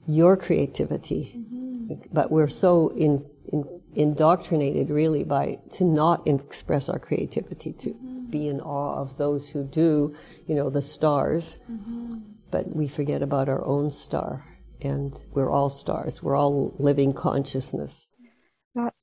[0.07, 1.33] your creativity.
[1.37, 1.93] Mm-hmm.
[2.11, 3.63] But we're so in, in,
[3.93, 8.29] indoctrinated really by to not express our creativity, to mm-hmm.
[8.29, 10.15] be in awe of those who do,
[10.47, 11.59] you know, the stars.
[11.69, 12.19] Mm-hmm.
[12.51, 14.45] But we forget about our own star.
[14.81, 16.21] And we're all stars.
[16.21, 18.07] We're all living consciousness.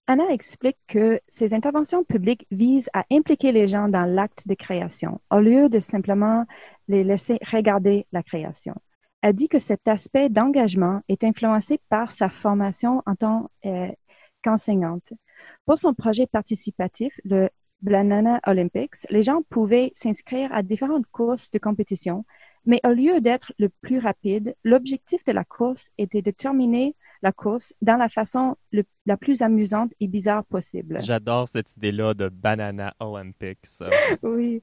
[0.07, 5.21] Anna explique que ces interventions publiques visent à impliquer les gens dans l'acte de création,
[5.31, 6.47] au lieu de simplement
[6.89, 8.75] les laisser regarder la création
[9.23, 13.89] a dit que cet aspect d'engagement est influencé par sa formation en tant euh,
[14.43, 15.13] qu'enseignante.
[15.67, 17.49] Pour son projet participatif, le
[17.83, 22.25] Banana Olympics, les gens pouvaient s'inscrire à différentes courses de compétition,
[22.67, 27.33] mais au lieu d'être le plus rapide, l'objectif de la course était de terminer la
[27.33, 28.57] course dans la façon
[29.07, 30.99] la plus amusante et bizarre possible.
[31.03, 33.67] J'adore cette idée-là de Banana Olympics.
[34.23, 34.63] oui.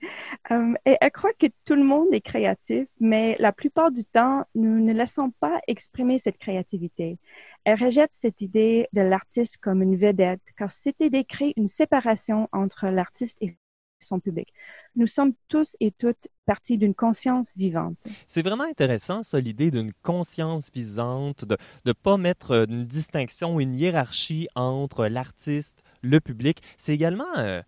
[0.52, 4.46] Euh, et elle croit que tout le monde est créatif, mais la plupart du temps,
[4.56, 7.18] nous ne laissons pas exprimer cette créativité.
[7.64, 12.48] Elle rejette cette idée de l'artiste comme une vedette, car cette idée crée une séparation
[12.52, 13.58] entre l'artiste et
[14.96, 17.98] Nous sommes tous et toutes partie d'une conscience vivante.
[18.28, 23.74] C'est vraiment intéressant, ça, l'idée d'une conscience vivante, de ne pas mettre une distinction, une
[23.74, 26.62] hiérarchie entre l'artiste, le public.
[26.78, 27.62] C'est également euh,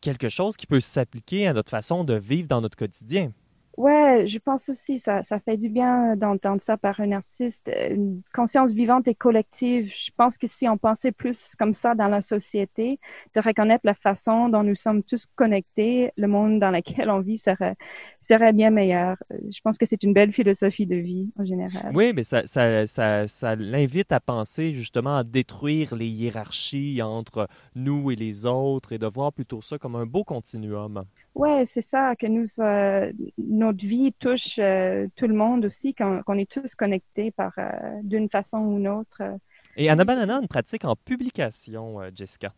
[0.00, 3.32] quelque chose qui peut s'appliquer à notre façon de vivre dans notre quotidien.
[3.76, 8.22] Ouais, je pense aussi ça, ça fait du bien d'entendre ça par un artiste, une
[8.32, 9.92] conscience vivante et collective.
[9.92, 13.00] Je pense que si on pensait plus comme ça dans la société,
[13.34, 17.38] de reconnaître la façon dont nous sommes tous connectés, le monde dans lequel on vit
[17.38, 17.74] serait,
[18.20, 19.16] serait bien meilleur.
[19.50, 21.90] Je pense que c'est une belle philosophie de vie en général.
[21.94, 27.48] Oui, mais ça, ça, ça, ça l'invite à penser justement à détruire les hiérarchies entre
[27.74, 31.04] nous et les autres et de voir plutôt ça comme un beau continuum.
[31.34, 36.38] Ouais, c'est ça, que nous, euh, notre vie touche euh, tout le monde aussi, qu'on
[36.38, 37.70] est tous connectés par euh,
[38.04, 39.20] d'une façon ou une autre.
[39.76, 42.52] Et Anna Banana une pratique en publication, Jessica.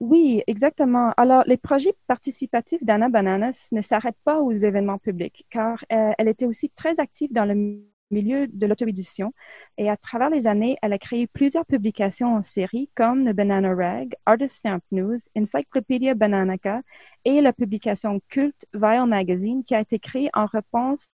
[0.00, 1.12] Oui, exactement.
[1.16, 6.46] Alors, les projets participatifs d'Anna Bananas ne s'arrêtent pas aux événements publics, car elle était
[6.46, 7.80] aussi très active dans le
[8.10, 9.32] milieu de l'auto-édition
[9.78, 13.74] et à travers les années, elle a créé plusieurs publications en série comme The Banana
[13.74, 16.82] Rag, Artist Stamp News, Encyclopedia Bananica
[17.24, 21.12] et la publication culte Vile Magazine qui a été créée en réponse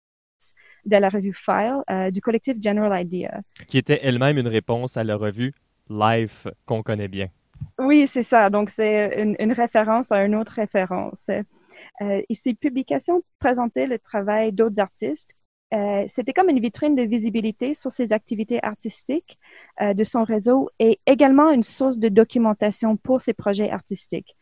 [0.86, 3.40] de la revue File euh, du collectif General Idea.
[3.68, 5.52] Qui était elle-même une réponse à la revue
[5.88, 7.28] Life qu'on connaît bien.
[7.78, 8.48] Oui, c'est ça.
[8.48, 11.28] Donc, c'est une, référence à une autre référence.
[11.28, 15.36] Euh, et ces publications présentaient le travail d'autres artistes
[15.72, 19.38] euh, c'était comme une vitrine de visibilité sur ses activités artistiques
[19.80, 24.36] euh, de son réseau et également une source de documentation pour ses projets artistiques.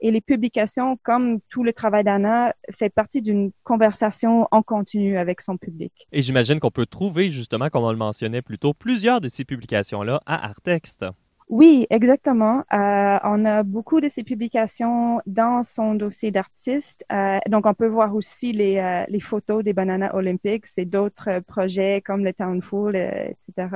[0.00, 5.40] Et les publications, comme tout le travail d'Anna, fait partie d'une conversation en continu avec
[5.40, 5.92] son public.
[6.10, 9.44] Et j'imagine qu'on peut trouver, justement, comme on le mentionnait plus tôt, plusieurs de ces
[9.44, 11.06] publications-là à Artext.
[11.48, 12.64] Oui, exactement.
[12.72, 17.04] Euh, on a beaucoup de ces publications dans son dossier d'artiste.
[17.12, 22.02] Euh, donc, on peut voir aussi les, euh, photos des bananas olympiques et d'autres projets
[22.04, 23.68] comme le Town Full, etc.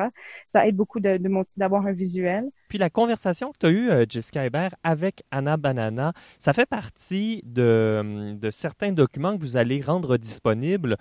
[0.50, 2.50] Ça aide beaucoup d'avoir de, un visuel.
[2.68, 7.42] Puis la conversation que tu as eue, Jessica Hébert, avec Anna Banana, ça fait partie
[7.44, 10.96] de, de certains documents que vous allez rendre disponibles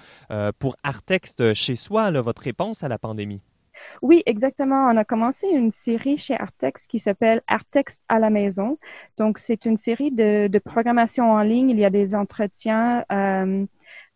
[0.59, 3.41] pour Artext chez soi, votre réponse à la pandémie?
[4.01, 4.87] Oui, exactement.
[4.87, 8.77] On a commencé une série chez Artex qui s'appelle Artex à la maison.
[9.17, 11.69] Donc, c'est une série de, programmation en ligne.
[11.69, 13.65] Il y a des entretiens euh,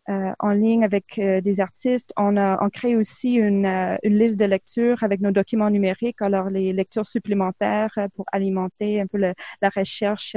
[0.09, 2.13] euh, en ligne avec euh, des artistes.
[2.17, 6.73] On a on crée aussi une, liste de lecture avec nos documents numériques, alors les
[6.73, 10.35] lectures supplémentaires pour alimenter un peu la recherche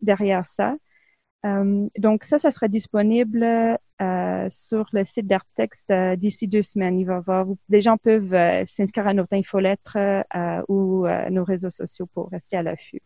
[0.00, 0.76] derrière ça.
[1.44, 6.98] Euh, donc ça, ça sera disponible euh, sur le site d'Artext euh, d'ici deux semaines.
[6.98, 9.96] Il va voir, les gens peuvent s'inscrire à notre infolettre
[10.68, 13.02] ou nos réseaux sociaux pour rester à l'affût.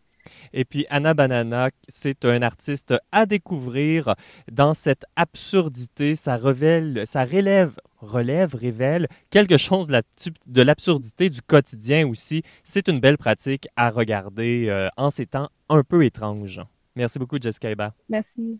[0.51, 4.13] Et puis Anna Banana, c'est un artiste à découvrir
[4.51, 6.15] dans cette absurdité.
[6.15, 12.43] Ça révèle, ça relève, relève, révèle quelque chose de l'absurdité du quotidien aussi.
[12.63, 16.61] C'est une belle pratique à regarder en ces temps un peu étranges.
[16.97, 17.91] Merci beaucoup, Jessica Hébert.
[18.09, 18.59] Merci.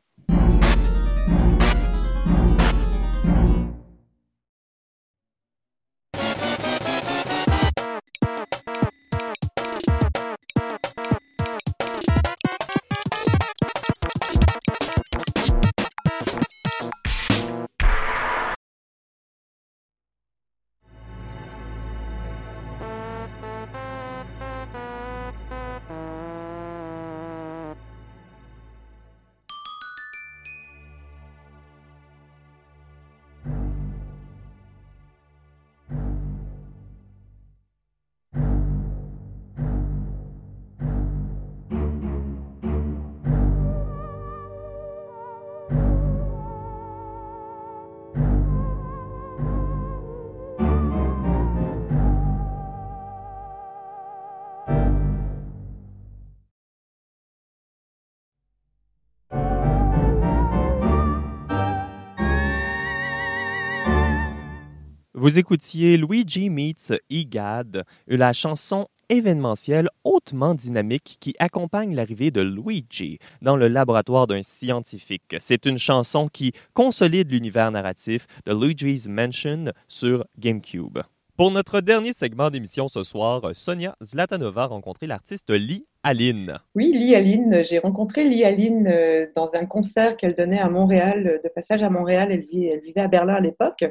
[65.20, 73.18] Vous écoutiez Luigi Meets Egad, la chanson événementielle hautement dynamique qui accompagne l'arrivée de Luigi
[73.42, 75.36] dans le laboratoire d'un scientifique.
[75.40, 81.00] C'est une chanson qui consolide l'univers narratif de Luigi's Mansion sur GameCube.
[81.36, 86.60] Pour notre dernier segment d'émission ce soir, Sonia Zlatanova a rencontré l'artiste Lee Aline.
[86.76, 87.64] Oui, Lee Aline.
[87.64, 91.90] J'ai rencontré Lee Aline euh, dans un concert qu'elle donnait à Montréal, de passage à
[91.90, 92.30] Montréal.
[92.32, 93.84] Elle, vivait à Berlin à l'époque.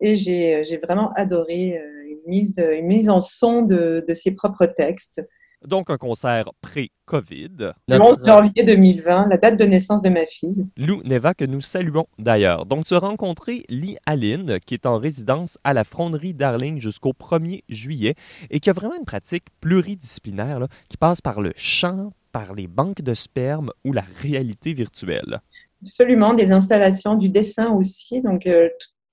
[0.00, 4.66] Et j'ai vraiment adoré euh, une mise, une mise en son de, de ses propres
[4.66, 5.22] textes.
[5.66, 7.72] Donc, un concert pré-COVID.
[7.88, 10.64] Le 11 janvier 2020, la date de naissance de ma fille.
[10.76, 12.64] Lou Neva, que nous saluons d'ailleurs.
[12.64, 17.12] Donc, tu as rencontré Lee Aline, qui est en résidence à la Fronderie Darling jusqu'au
[17.12, 18.14] 1er juillet
[18.50, 23.02] et qui a vraiment une pratique pluridisciplinaire qui passe par le chant, par les banques
[23.02, 25.40] de sperme ou la réalité virtuelle.
[25.82, 28.22] Absolument, des installations, du dessin aussi.
[28.22, 28.68] Donc, euh,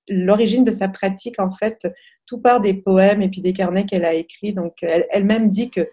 [0.10, 1.88] l'origine de sa pratique, en fait,
[2.26, 4.54] tout part des poèmes et puis des carnets qu'elle a écrits.
[4.54, 5.90] Donc, elle-même dit que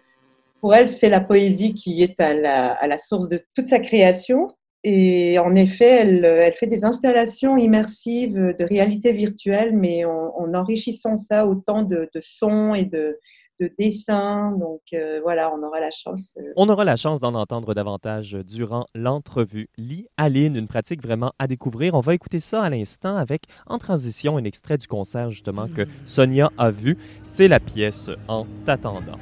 [0.60, 4.46] pour elle, c'est la poésie qui est à la, source de toute sa création.
[4.84, 11.46] Et en effet, elle, fait des installations immersives de réalité virtuelle, mais en, enrichissant ça
[11.46, 13.18] autant de sons et de,
[13.62, 14.52] de dessin.
[14.52, 16.34] Donc euh, voilà, on aura la chance.
[16.38, 19.68] Euh, on aura la chance d'en entendre davantage durant l'entrevue.
[19.78, 21.94] Lee Aline, une pratique vraiment à découvrir.
[21.94, 25.82] On va écouter ça à l'instant avec en transition un extrait du concert justement que
[26.06, 26.98] Sonia a vu.
[27.22, 29.18] C'est la pièce En t'attendant.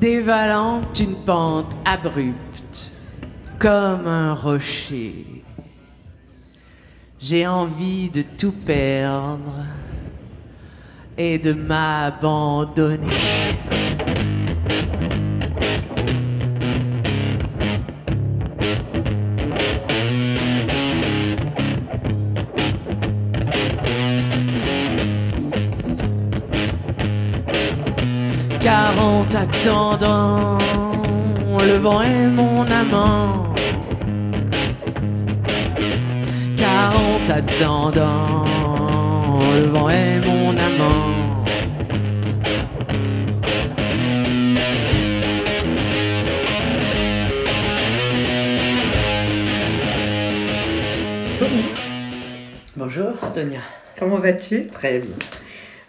[0.00, 2.92] Dévalant une pente abrupte
[3.58, 5.24] comme un rocher.
[7.18, 9.64] J'ai envie de tout perdre
[11.16, 13.08] et de m'abandonner.
[28.60, 30.58] Quarante attendants,
[31.66, 33.54] le vent est mon amant.
[36.56, 38.44] Quarante attendants,
[39.60, 41.44] le vent est mon amant.
[52.76, 53.60] Bonjour, Sonia.
[53.96, 54.66] Comment vas-tu?
[54.66, 55.14] Très bien.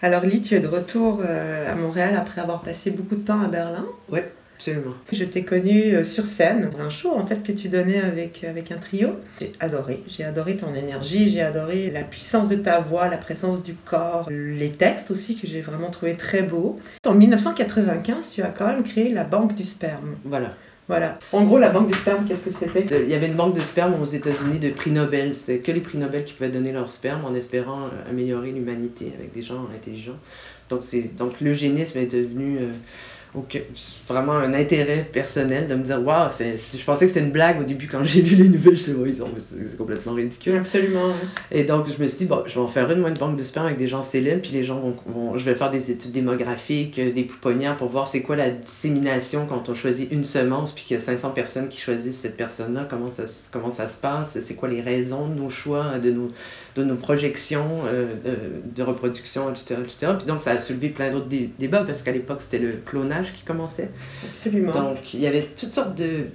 [0.02, 3.42] Alors Lee, tu es de retour euh, à Montréal après avoir passé beaucoup de temps
[3.42, 3.86] à Berlin.
[4.10, 4.20] Oui,
[4.58, 4.94] absolument.
[5.12, 8.72] Je t'ai connu euh, sur scène, un show en fait que tu donnais avec, avec
[8.72, 9.10] un trio.
[9.40, 13.64] J'ai adoré, j'ai adoré ton énergie, j'ai adoré la puissance de ta voix, la présence
[13.64, 16.80] du corps, les textes aussi que j'ai vraiment trouvé très beaux.
[17.06, 20.16] En 1995, tu as quand même créé la Banque du sperme.
[20.24, 20.56] Voilà.
[20.88, 21.18] Voilà.
[21.32, 22.94] En gros, la Banque du sperme, qu'est-ce que c'était?
[22.94, 25.34] Euh, Il y avait une banque de sperme aux États-Unis de prix Nobel.
[25.34, 29.12] C'était que les prix Nobel qui pouvaient donner leur sperme en espérant euh, améliorer l'humanité
[29.18, 30.20] avec des gens intelligents.
[30.70, 30.82] Donc,
[31.18, 32.72] donc l'eugénisme est devenu euh,
[33.36, 33.60] aucun-
[34.08, 37.60] vraiment un intérêt personnel de me dire Waouh, c'est, je pensais que c'était une blague
[37.62, 38.78] au début quand j'ai lu les nouvelles.
[38.78, 40.56] Je me c'est, complètement ridicule.
[40.58, 41.12] Absolument.
[41.52, 43.38] Et donc, je me suis dit, bon, je vais en faire une, moi, une banque
[43.38, 45.92] de sperme avec des gens célèbres, puis les gens vont, vont- je vais faire des
[45.92, 50.24] études démographiques, euh, des pouponnières pour voir c'est quoi la dissémination quand on choisit une
[50.24, 53.88] semence, puis qu'il y a 500 personnes qui choisissent cette personne-là, comment ça, comment ça
[53.88, 56.30] se passe, c'est quoi les raisons de nos choix, de nos,
[56.76, 60.14] de nos projections euh, de, de reproduction, etc., etc.
[60.18, 63.32] Puis donc, ça a soulevé plein d'autres dé- débats, parce qu'à l'époque, c'était le clonage
[63.34, 63.90] qui commençait.
[64.30, 64.72] Absolument.
[64.74, 66.26] Donc, il y avait toutes sortes de,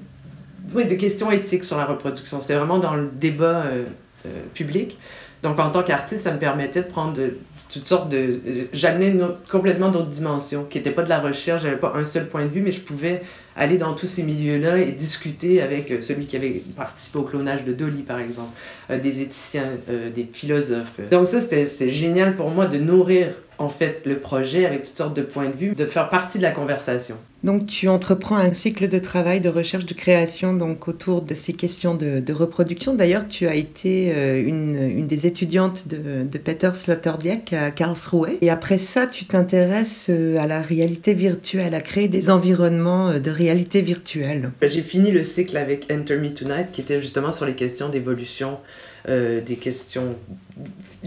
[0.75, 2.41] oui, de questions éthiques sur la reproduction.
[2.41, 3.85] C'était vraiment dans le débat euh,
[4.27, 4.99] euh, public.
[5.43, 7.37] Donc, en tant qu'artiste, ça me permettait de prendre de-
[7.71, 8.41] toutes sortes de.
[8.73, 9.15] J'amenais
[9.51, 12.51] complètement d'autres dimensions, qui n'étaient pas de la recherche, j'avais pas un seul point de
[12.51, 13.23] vue, mais je pouvais
[13.57, 17.65] aller dans tous ces milieux-là et discuter avec euh, celui qui avait participé au clonage
[17.65, 18.51] de Dolly, par exemple,
[18.91, 21.01] euh, des éthiciens, euh, des philosophes.
[21.11, 25.15] Donc, ça, c'était génial pour moi de nourrir en fait le projet avec toutes sortes
[25.15, 27.17] de points de vue, de faire partie de la conversation.
[27.43, 31.55] Donc tu entreprends un cycle de travail, de recherche, de création donc autour de ces
[31.55, 32.95] questions de, reproduction.
[32.95, 38.39] D'ailleurs, tu as été euh, une, des étudiantes de, Peter Sloterdijk à Karlsruhe.
[38.41, 43.19] Et après ça, tu t'intéresses euh, à la réalité virtuelle, à créer des environnements euh,
[43.19, 44.53] de réalité virtuelle.
[44.63, 48.59] J'ai fini le cycle avec Enter Me Tonight, qui était justement sur les questions d'évolution,
[49.09, 50.15] des questions,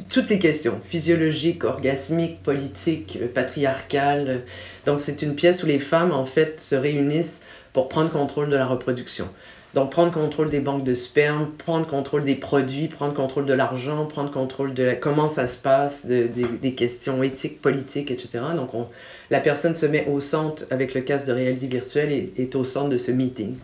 [0.10, 4.42] toutes les questions, physiologiques, orgasmiques, politiques, patriarcales.
[4.86, 7.40] Donc c'est une pièce où les femmes, en fait, se réunissent
[7.72, 9.28] pour prendre contrôle de la reproduction.
[9.74, 14.06] Donc prendre contrôle des banques de sperme, prendre contrôle des produits, prendre contrôle de l'argent,
[14.06, 16.28] prendre contrôle de la- comment ça se passe, de-
[16.62, 18.44] des- questions éthiques, politiques, etc.
[18.56, 18.88] Donc on-
[19.32, 22.64] la personne se met au centre avec le casque de réalité virtuelle et est au
[22.64, 23.56] centre de ce meeting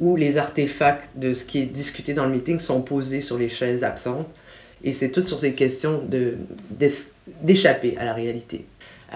[0.00, 3.48] où les artefacts de ce qui est discuté dans le meeting sont posés sur les
[3.48, 4.26] chaises absentes.
[4.82, 6.02] Et c'est tout sur ces questions
[7.42, 8.64] d'échapper à la réalité.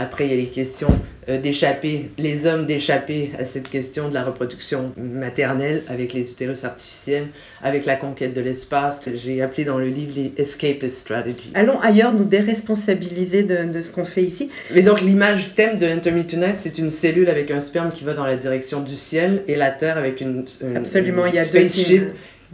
[0.00, 0.88] Après, il y a les questions
[1.28, 6.62] euh, d'échapper, les hommes d'échapper à cette question de la reproduction maternelle avec les utérus
[6.62, 7.26] artificiels,
[7.62, 9.00] avec la conquête de l'espace.
[9.12, 11.50] J'ai appelé dans le livre les escapist strategies.
[11.54, 14.50] Allons ailleurs nous déresponsabiliser de, de ce qu'on fait ici.
[14.72, 18.14] Mais donc l'image thème de Me Tonight, c'est une cellule avec un sperme qui va
[18.14, 21.38] dans la direction du ciel et la Terre avec une, une- Absolument, une il y
[21.40, 22.04] a deux spaceship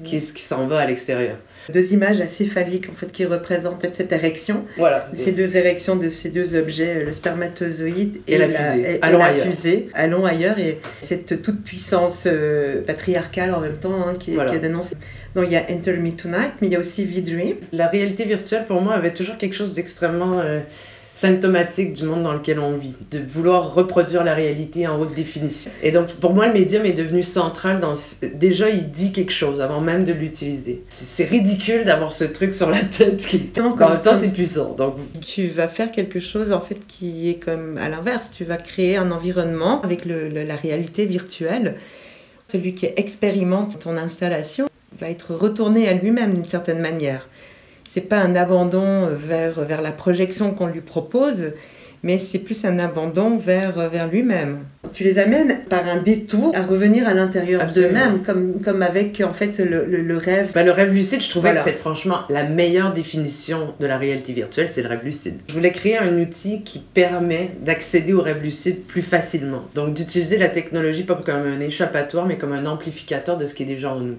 [0.02, 1.36] qui, qui s'en va à l'extérieur.
[1.72, 4.64] Deux images assez phalliques en fait qui représentent cette érection.
[4.76, 5.08] Voilà.
[5.16, 8.80] Ces deux érections de ces deux objets, le spermatozoïde Et la fusée.
[8.80, 9.46] et- et Allons la ailleurs.
[9.46, 9.88] fusée.
[9.94, 14.50] Allons ailleurs et cette toute puissance euh, patriarcale en même temps hein, qui, Voilà.
[14.50, 14.96] qui est dénoncée.
[15.34, 17.56] Donc il y a Enter Me Tonight, mais il y a aussi V-Dream.
[17.72, 20.60] La réalité virtuelle, pour moi, avait toujours quelque chose d'extrêmement euh,
[21.24, 25.70] symptomatique du monde dans lequel on vit, de vouloir reproduire la réalité en haute définition.
[25.82, 27.94] Et donc, pour moi, le médium est devenu central dans...
[28.34, 30.82] Déjà, il dit quelque chose avant même de l'utiliser.
[30.88, 33.50] C'est ridicule d'avoir ce truc sur la tête qui...
[33.58, 34.74] En même temps, c'est puissant.
[34.74, 38.30] Donc, Tu vas faire quelque chose en fait qui est comme à l'inverse.
[38.30, 41.76] Tu vas créer un environnement avec le- le- la réalité virtuelle.
[42.52, 44.66] Celui qui expérimente ton installation
[45.00, 47.28] va être retourné à lui-même d'une certaine manière.
[47.94, 51.52] C'est pas un abandon vers, vers la projection qu'on lui propose,
[52.02, 54.64] mais c'est plus un abandon vers, vers lui-même.
[54.92, 59.32] Tu les amènes par un détour à revenir à l'intérieur d'eux-mêmes, comme, comme avec en
[59.32, 60.48] fait le, le- le rêve.
[60.54, 61.62] Ben, le rêve lucide, je trouvais Voilà.
[61.62, 65.34] que c'était franchement la meilleure définition de la réalité virtuelle, c'est le rêve lucide.
[65.48, 69.62] Je voulais créer un outil qui permet d'accéder au rêve lucide plus facilement.
[69.76, 73.62] Donc d'utiliser la technologie pas comme un échappatoire, mais comme un amplificateur de ce qui
[73.62, 74.16] est déjà en nous.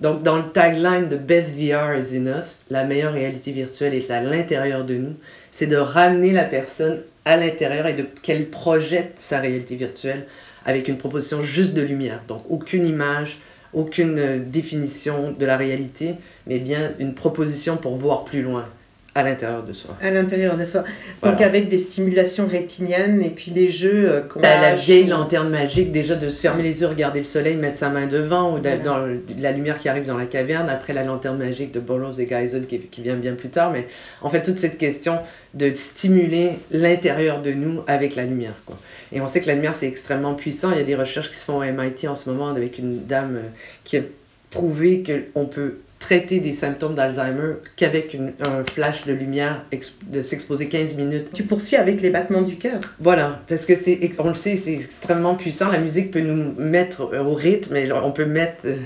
[0.00, 4.10] Donc, dans le tagline de Best VR is in us, la meilleure réalité virtuelle est
[4.10, 5.14] à l'intérieur de nous,
[5.52, 10.26] c'est de ramener la personne à l'intérieur et de qu'elle projette sa réalité virtuelle
[10.66, 12.20] avec une proposition juste de lumière.
[12.28, 13.38] Donc, aucune image,
[13.72, 16.16] aucune euh, définition de la réalité,
[16.46, 18.66] mais bien une proposition pour voir plus loin
[19.16, 19.96] à l'intérieur de soi.
[20.02, 20.84] À l'intérieur de soi.
[21.22, 25.90] Donc avec des stimulations rétiniennes et puis des jeux euh, qu'on la vieille lanterne magique,
[25.90, 28.76] déjà de se fermer les yeux, regarder le soleil, mettre sa main devant, ou Voilà.
[28.76, 32.20] dans le- la lumière qui arrive dans la caverne, après la lanterne magique de Burroughs
[32.20, 33.70] et Geisen qui, qui vient bien plus tard.
[33.72, 33.86] Mais
[34.20, 35.18] en fait, toute cette question
[35.54, 38.54] de stimuler l'intérieur de nous avec la lumière.
[38.66, 38.76] Quoi.
[39.12, 40.72] Et on sait que la lumière, c'est extrêmement puissant.
[40.72, 43.06] Il y a des recherches qui se font au MIT en ce moment avec une
[43.06, 43.48] dame euh,
[43.84, 44.00] qui a
[44.50, 45.02] prouvé
[45.34, 49.64] qu'on peut traiter des symptômes d'Alzheimer qu'avec un flash de lumière,
[50.12, 52.78] de s'exposer 15 minutes Tu poursuis avec les battements du cœur.
[53.00, 55.68] voilà, parce que c'est, on le sait, c'est extrêmement puissant.
[55.72, 58.76] La musique peut nous mettre euh, au rythme et on peut mettre euh,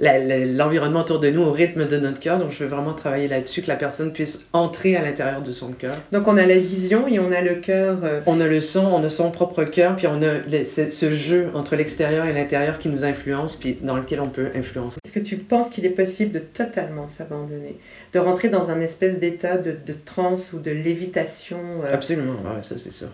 [0.00, 2.38] l'environnement autour de nous au rythme de notre cœur.
[2.38, 5.70] Donc, je veux vraiment travailler là-dessus, que la personne puisse entrer à l'intérieur de son
[5.70, 5.96] cœur.
[6.10, 7.98] Donc on a la vision et on a le cœur.
[8.02, 11.48] euh, On a le son, on a son propre cœur, puis on a ce jeu
[11.54, 14.98] entre l'extérieur et l'intérieur qui nous influence, puis dans lequel on peut influencer.
[15.16, 17.78] Que tu penses qu'il est possible de totalement s'abandonner,
[18.12, 22.74] de rentrer dans un espèce d'état de, de transe ou de lévitation euh, Absolument, ça
[22.76, 23.08] c'est sûr.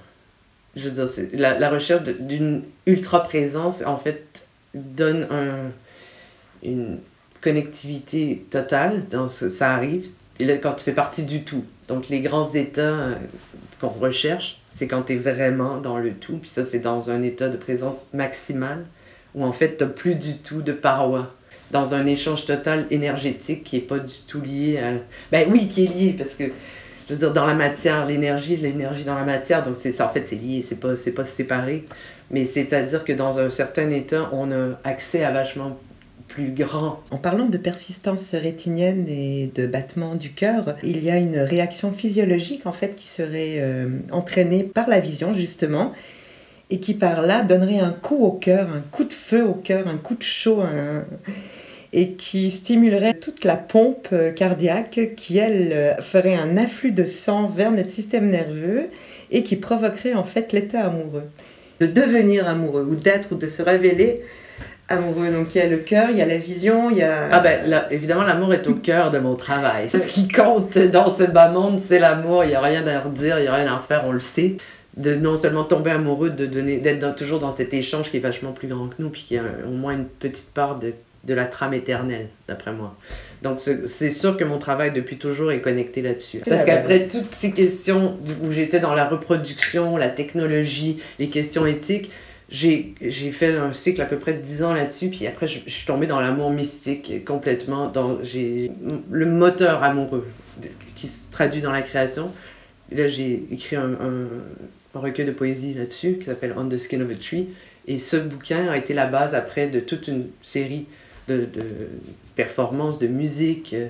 [0.74, 4.42] Je veux dire, la, recherche d'une ultra-présence, en fait,
[4.74, 5.70] donne un-
[6.64, 6.98] une
[7.40, 9.04] connectivité totale.
[9.28, 10.06] Ça arrive.
[10.40, 11.64] Et là, quand tu fais partie du tout.
[11.86, 13.14] Donc, les grands états euh,
[13.80, 16.38] qu'on recherche, c'est quand tu es vraiment dans le tout.
[16.38, 18.86] Puis ça, c'est dans un état de présence maximale,
[19.36, 21.32] où en fait, tu plus du tout de paroi.
[21.72, 24.92] Dans un échange total énergétique qui est pas du tout lié à...
[25.32, 26.44] Ben oui, qui est lié, parce que
[27.08, 30.10] je veux dire, dans la matière, l'énergie, l'énergie dans la matière, donc c'est ça, en
[30.10, 31.84] fait, c'est lié, c'est pas, pas séparé.
[32.30, 35.78] Mais c'est-à-dire que dans un certain état, on a accès à vachement
[36.28, 37.00] plus grand.
[37.10, 41.92] En parlant de persistance rétinienne et de battement du cœur, il y a une réaction
[41.92, 45.92] physiologique en fait qui serait euh, entraînée par la vision justement
[46.70, 49.88] et qui par là donnerait un coup au cœur, un coup de feu au cœur,
[49.88, 51.04] un coup de chaud un-
[51.92, 57.04] et qui stimulerait toute la pompe euh, cardiaque qui elle euh, ferait un afflux de
[57.04, 58.88] sang vers notre système nerveux
[59.30, 61.24] et qui provoquerait en fait l'état amoureux.
[61.80, 64.22] De devenir amoureux ou d'être ou de se révéler
[64.88, 65.30] amoureux.
[65.30, 67.28] Donc il y a le cœur, il y a la vision, il y a...
[67.30, 69.90] Ah ben, là, évidemment, l'amour est au cœur de mon travail.
[69.90, 72.44] Ce qui compte dans ce bas monde, c'est l'amour.
[72.44, 74.56] Il n'y a rien à redire, il n'y a rien à faire, on le sait.
[74.96, 78.52] De non seulement tomber amoureux, de donner, d'être toujours dans cet échange qui est vachement
[78.52, 80.92] plus grand que nous, puis qui a au moins une petite part de,
[81.24, 82.96] de la trame éternelle, d'après moi.
[83.42, 86.38] Donc c'est sûr que mon travail depuis toujours est connecté là-dessus.
[86.44, 92.10] Parce qu'après toutes ces questions où j'étais dans la reproduction, la technologie, les questions éthiques,
[92.50, 92.94] j'ai
[93.32, 95.86] fait un cycle à peu près de 10 ans là-dessus, puis après je, je suis
[95.86, 100.26] tombée dans l'amour mystique complètement, dans le moteur amoureux
[100.96, 102.30] qui se traduit dans la création.
[102.90, 104.28] Et là j'ai écrit un, un-
[104.94, 107.48] un recueil de poésie là-dessus qui s'appelle On the Skin of a Tree,
[107.88, 110.84] et ce bouquin a été la base après de toute une série
[111.28, 111.62] de, de
[112.36, 113.86] performances, de musique, euh,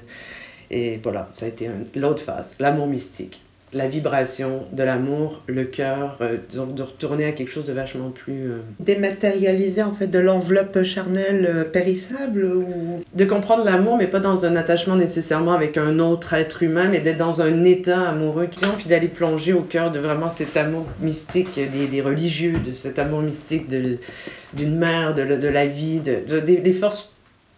[0.71, 3.41] et voilà, ça a été l'autre phase, l'amour mystique.
[3.75, 8.51] La vibration de l'amour, le cœur, euh, de retourner à quelque chose de vachement plus...
[8.51, 12.67] euh, Dématérialiser en fait de l'enveloppe charnelle euh, périssable ou...
[13.15, 17.01] de comprendre l'amour, mais pas dans un attachement nécessairement avec un autre être humain, mais
[17.01, 20.85] d'être dans un état amoureux, qui- puis d'aller plonger au cœur de vraiment cet amour
[21.01, 26.01] mystique des, des religieux, de cet amour mystique d'une mère, de, la- de la vie,
[26.01, 27.11] de, de- des, des forces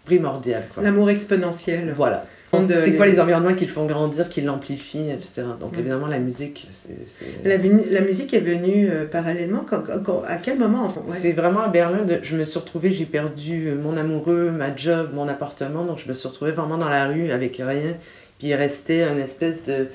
[0.05, 0.67] primordiales.
[0.75, 0.83] quoi.
[0.83, 1.93] L'amour exponentiel.
[1.97, 2.27] Voilà.
[2.85, 5.43] C'est quoi les environnements qui le font grandir, qui l'amplifient, etc.
[5.59, 5.81] Donc Mm.
[5.81, 6.97] évidemment, la musique, c'est...
[7.45, 9.65] La, musique est venue euh, parallèlement.
[9.69, 11.17] quand- quand- à quel moment enfin, ouais.
[11.17, 14.75] C'est vraiment à Berlin, de- je me suis retrouvée, j'ai perdu euh, mon amoureux, ma
[14.77, 17.97] job, mon appartement, donc je me suis retrouvée vraiment dans la rue avec rien.
[18.39, 19.89] Puis il restait une espèce de...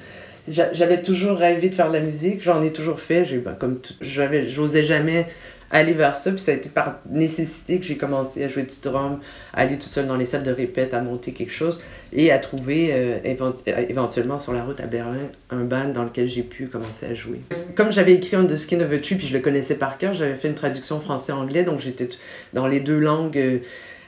[0.49, 3.79] j'a- J'avais toujours rêvé de faire de la musique, j'en ai toujours fait, ben, comme
[4.01, 5.27] j'avais, j'osais jamais
[5.71, 8.75] aller vers ça, puis ça a été par nécessité que j'ai commencé à jouer du
[8.81, 9.19] drum,
[9.53, 12.39] à aller tout seul dans les salles de répète, à monter quelque chose, et à
[12.39, 16.67] trouver euh, euh, éventuellement sur la route à Berlin un band dans lequel j'ai pu
[16.67, 17.41] commencer à jouer.
[17.75, 20.13] Comme j'avais écrit On the Skin of a Tree, puis je le connaissais par cœur,
[20.13, 22.09] j'avais fait une traduction français-anglais, donc j'étais
[22.53, 23.61] dans les deux langues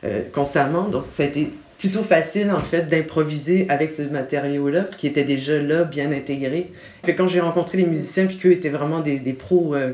[0.04, 1.52] euh, constamment, donc ça a été
[1.82, 6.70] plutôt facile en fait d'improviser avec ce matériau-là, qui était déjà là, bien intégré.
[7.04, 9.94] Fait quand j'ai rencontré les musiciens, puis qu'eux étaient vraiment des, pros euh,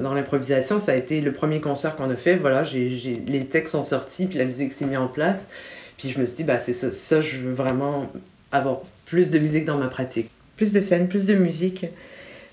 [0.00, 2.36] dans l'improvisation, ça a été le premier concert qu'on a fait.
[2.36, 5.36] Voilà, les textes sont sortis, puis la musique s'est mise en place.
[5.98, 8.10] Puis je me suis dit, bah, c'est ça, ça, je veux vraiment
[8.50, 10.30] avoir plus de musique dans ma pratique.
[10.56, 11.84] Plus de scènes, plus de musique.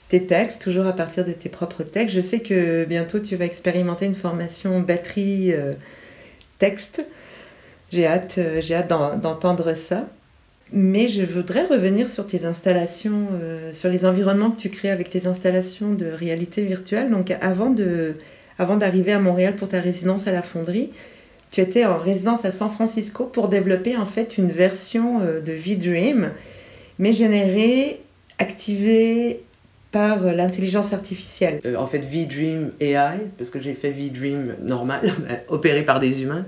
[0.10, 2.14] Tes textes, toujours à partir de tes propres textes.
[2.14, 5.72] Je sais que bientôt tu vas expérimenter une formation batterie euh,
[6.60, 7.06] texte.
[7.96, 10.06] J'ai hâte, euh, j'ai hâte d'en- d'entendre ça.
[10.74, 15.10] Mais je voudrais revenir sur tes installations, euh, sur les environnements que tu crées avec
[15.10, 17.10] tes installations de réalité virtuelle.
[17.10, 17.70] Donc avant
[18.76, 20.90] d'arriver à Montréal pour ta résidence à la fonderie,
[21.52, 25.54] tu étais en résidence à San Francisco pour développer en fait une version euh, de
[25.54, 26.32] V-Dream,
[27.00, 28.02] mais générée,
[28.40, 29.44] activée
[29.92, 31.62] par l'intelligence artificielle.
[31.78, 35.14] En fait, V-Dream AI, parce que j'ai fait V-Dream normal,
[35.48, 36.46] opéré par des humains.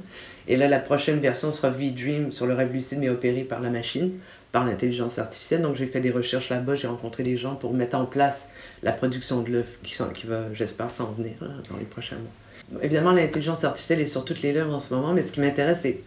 [0.47, 3.69] Et là, la prochaine version sera V-Dream sur le rêve lucide, mais opéré par la
[3.69, 4.11] machine,
[4.51, 5.61] par l'intelligence artificielle.
[5.61, 8.45] Donc, j'ai fait des recherches là-bas, j'ai rencontré des gens pour mettre en place
[8.81, 9.95] la production de l'œuvre qui,
[10.25, 12.81] va, j'espère, s'en venir là, dans les prochains mois.
[12.81, 15.79] Évidemment, l'intelligence artificielle est sur toutes les lèvres en ce moment, mais ce qui m'intéresse,
[15.81, 15.99] c'est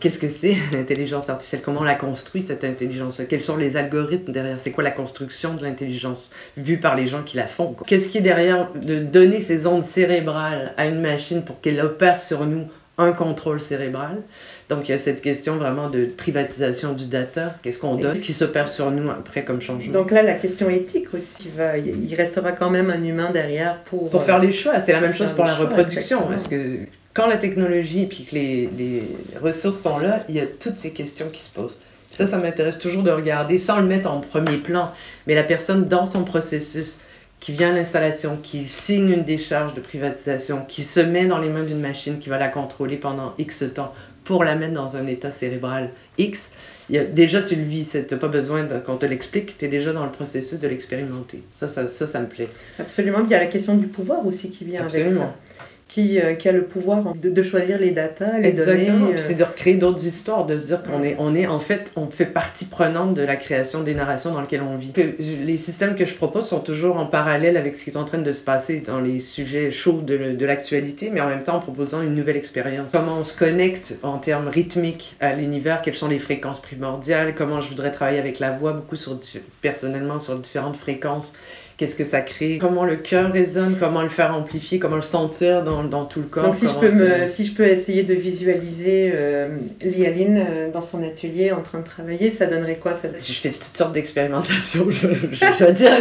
[0.00, 1.62] qu'est-ce que c'est l'intelligence artificielle?
[1.62, 3.20] Comment on la construit, cette intelligence?
[3.28, 4.58] Quels sont les algorithmes derrière?
[4.62, 7.74] C'est quoi la construction de l'intelligence vue par les gens qui la font?
[7.86, 12.20] Qu'est-ce qui est derrière de donner ces ondes cérébrales à une machine pour qu'elle opère
[12.20, 12.68] sur nous
[12.98, 14.22] un contrôle cérebral
[14.68, 17.54] donc il y a cette question vraiment de privatisation du data.
[17.62, 19.92] Qu'est-ce qu'on donne qui s'opère sur nous après comme changement?
[19.92, 24.10] Donc là, la question éthique aussi, va, il restera quand même un humain derrière pour...
[24.10, 26.18] Pour faire les choix, c'est la même chose pour la choix, reproduction.
[26.18, 26.28] exactement.
[26.28, 29.02] Parce que quand la technologie et que les, les
[29.40, 31.78] ressources sont là, il y a toutes ces questions qui se posent.
[32.10, 34.92] Ça, ça m'intéresse toujours de regarder sans le mettre en premier plan,
[35.26, 36.98] mais la personne dans son processus
[37.40, 41.48] qui vient à l'installation, qui signe une décharge de privatisation, qui se met dans les
[41.48, 45.06] mains d'une machine qui va la contrôler pendant X temps pour la mettre dans un
[45.06, 46.50] état cérébral X,
[46.90, 49.64] il y a- déjà tu le vis, tu n'as pas besoin qu'on te l'explique, tu
[49.64, 51.42] es déjà dans le processus de l'expérimenter.
[51.54, 52.48] Ça, ça, ça, ça me plaît.
[52.78, 55.34] Absolument, il y a la question du pouvoir aussi qui vient avec Absolument.
[55.57, 55.57] ça.
[55.88, 58.98] Qui, euh, qui a le pouvoir de, de choisir les datas, les Exactement.
[59.06, 59.14] données.
[59.14, 61.90] Euh, c'est de recréer d'autres histoires, de se dire qu'on est, on est, en fait,
[61.96, 64.92] on fait partie prenante de la création des narrations dans lesquelles on vit.
[65.18, 68.18] Les systèmes que je propose sont toujours en parallèle avec ce qui est en train
[68.18, 71.60] de se passer dans les sujets chauds de, de l'actualité, mais en même temps en
[71.60, 72.92] proposant une nouvelle expérience.
[72.92, 77.62] Comment on se connecte en termes rythmiques à l'univers, quelles sont les fréquences primordiales, comment
[77.62, 79.18] je voudrais travailler avec la voix, beaucoup sur,
[79.62, 81.32] personnellement sur différentes fréquences.
[81.78, 85.62] Qu'est-ce que ça crée Comment le cœur résonne Comment le faire amplifier Comment le sentir
[85.62, 88.14] dans, dans tout le corps Donc si je, peux me, si je peux essayer de
[88.14, 89.48] visualiser euh,
[89.82, 93.06] Lialine euh, dans son atelier en train de travailler, ça donnerait quoi ça?
[93.16, 95.92] Je fais toutes sortes d'expérimentations, je, je, je vais dire,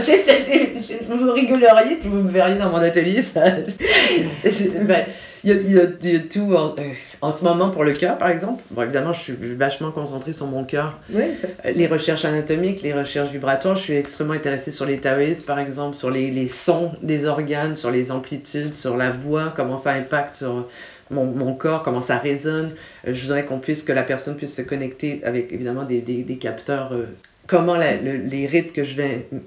[1.10, 3.22] vous rigoleriez si vous me verriez dans mon atelier.
[3.32, 3.44] ça-
[4.82, 5.06] ben,
[5.44, 8.18] Il y, a, il y a- tout en, euh, en ce moment pour le cœur,
[8.18, 8.64] par exemple.
[8.72, 11.00] Bon, évidemment, je suis vachement concentrée sur mon cœur.
[11.12, 11.24] Oui,
[11.66, 15.60] Euh, Les recherches anatomiques, les recherches vibratoires, je suis extrêmement intéressée sur les taoïstes, par
[15.60, 19.92] exemple, sur les, les sons des organes, sur les amplitudes, sur la voix, comment ça
[19.94, 20.68] impacte sur
[21.12, 22.72] mon, mon corps, comment ça résonne.
[23.08, 26.24] Euh, Je voudrais qu'on puisse, que la personne puisse se connecter avec évidemment des, des,
[26.24, 26.90] des capteurs.
[26.94, 27.06] euh,
[27.48, 29.38] comment la- le- les rythmes que je vais euh,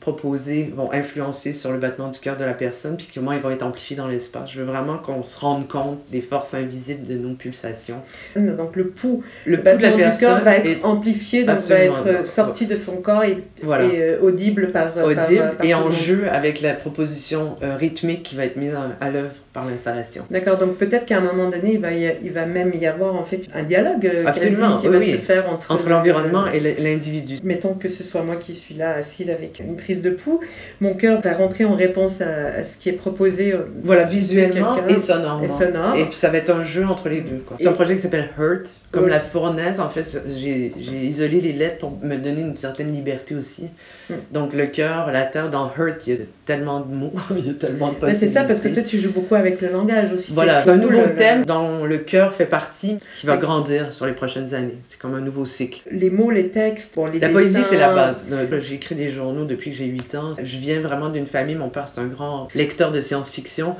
[0.00, 3.50] proposer vont influencer sur le battement du cœur de la personne, puis comment ils vont
[3.50, 4.50] être amplifiés dans l'espace.
[4.50, 7.98] Je veux vraiment qu'on se rende compte des forces invisibles de nos pulsations.
[8.36, 11.60] donc le pouls, Le le pouls de la battement du corps va être amplifié, donc
[11.60, 13.84] va être euh, sorti de son corps et, Voilà.
[13.84, 17.76] et, euh, audible par, par- audible par et tout en jeu avec la proposition euh,
[17.76, 20.24] rythmique qui va être mise à l'œuvre par l'installation.
[20.30, 23.14] D'accord, donc peut-être qu'à un moment donné, il va, y il va même y avoir
[23.16, 25.12] en fait un dialogue Absolument, qui va oui.
[25.12, 27.36] se faire entre, Entre le- l'environnement et l'individu.
[27.50, 30.38] Mettons que ce soit moi qui suis là assise avec une prise de pouls,
[30.80, 33.52] mon cœur va rentrer en réponse à, à ce qui est proposé.
[33.52, 35.42] euh, Voilà, visuellement et sonorement.
[35.44, 35.96] Et sonore.
[35.96, 37.42] Et puis ça va être un jeu entre les deux.
[37.58, 38.74] C'est un projet qui s'appelle Hurt.
[38.92, 39.10] Comme Oui.
[39.10, 40.72] la fournaise, en fait, j'ai
[41.04, 43.66] isolé les lettres pour me donner une certaine liberté aussi.
[44.08, 44.14] Mm.
[44.32, 47.50] Donc le cœur, la terre, dans Hurt, il y a tellement de mots, il y
[47.50, 48.26] a tellement de Mais possibilités.
[48.26, 50.32] c'est ça, parce que toi, tu joues beaucoup avec le langage aussi.
[50.34, 53.38] Voilà, c'est un nouveau le- thème dont le cœur fait partie, qui va Oui.
[53.40, 54.78] grandir sur les prochaines années.
[54.88, 55.82] C'est comme un nouveau cycle.
[55.92, 58.26] Les mots, les textes, bon, les La poésie, c'est la base.
[58.72, 60.34] Écrit des journaux depuis que j'ai 8 ans.
[60.42, 63.76] Je viens vraiment d'une famille, mon père, c'est un grand lecteur de science-fiction.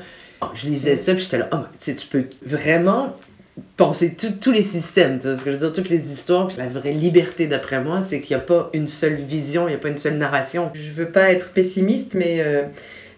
[0.53, 3.15] Je lisais ça, puis j'étais là, oh, tu sais, tu peux vraiment
[3.77, 6.49] penser tous les systèmes, tu vois ce que je veux dire, toutes les histoires.
[6.57, 9.75] La vraie liberté, d'après moi, c'est qu'il n'y a pas une seule vision, il n'y
[9.75, 10.71] a pas une seule narration.
[10.73, 12.63] Je veux pas être pessimiste, mais euh,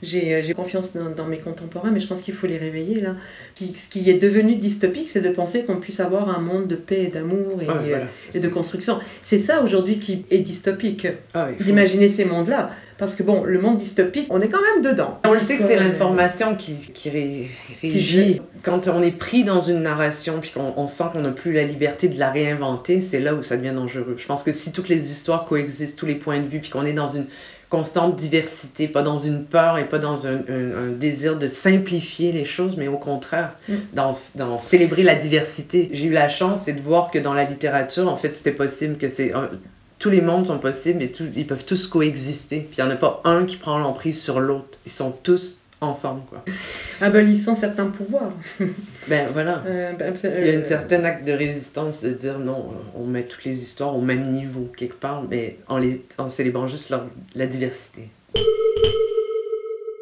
[0.04, 3.16] j'ai j'ai confiance dans, dans mes contemporains, mais je pense qu'il faut les réveiller là.
[3.56, 6.76] Qui- ce qui est devenu dystopique, c'est de penser qu'on puisse avoir un monde de
[6.76, 8.06] paix et d'amour et, Ah, voilà.
[8.34, 9.00] et de construction.
[9.22, 12.72] C'est ça aujourd'hui qui est dystopique, Ah, faut- d'imaginer ces mondes-là.
[13.04, 15.20] Parce que bon, le monde dystopique, on est quand même dedans.
[15.26, 17.50] On le sait que c'est l'information qui, qui ré-
[17.82, 18.42] régit.
[18.62, 21.64] Quand on est pris dans une narration puis qu'on on sent qu'on n'a plus la
[21.64, 24.16] liberté de la réinventer, c'est là où ça devient dangereux.
[24.18, 26.86] Je pense que si toutes les histoires coexistent, tous les points de vue, puis qu'on
[26.86, 27.26] est dans une
[27.70, 32.32] constante diversité, pas dans une peur et pas dans un, un- un désir de simplifier
[32.32, 33.74] les choses, mais au contraire, Mm.
[33.94, 35.90] dans, dans célébrer la diversité.
[35.92, 38.98] J'ai eu la chance c'est de voir que dans la littérature, en fait, c'était possible
[38.98, 39.34] que c'est
[40.04, 42.60] tous les mondes sont possibles et tout- ils peuvent tous coexister.
[42.70, 44.78] Puis il n'y en a pas un qui prend l'emprise sur l'autre.
[44.86, 46.44] Ils sont tous ensemble, quoi.
[47.00, 48.34] Abolissant certains pouvoirs.
[49.08, 49.64] Ben voilà.
[49.66, 53.06] Euh, bah, Il y a euh, une certaine acte de résistance de dire non, on
[53.06, 56.90] met toutes les histoires au même niveau quelque part, mais en, les, en célébrant juste
[56.90, 58.10] leur- la diversité.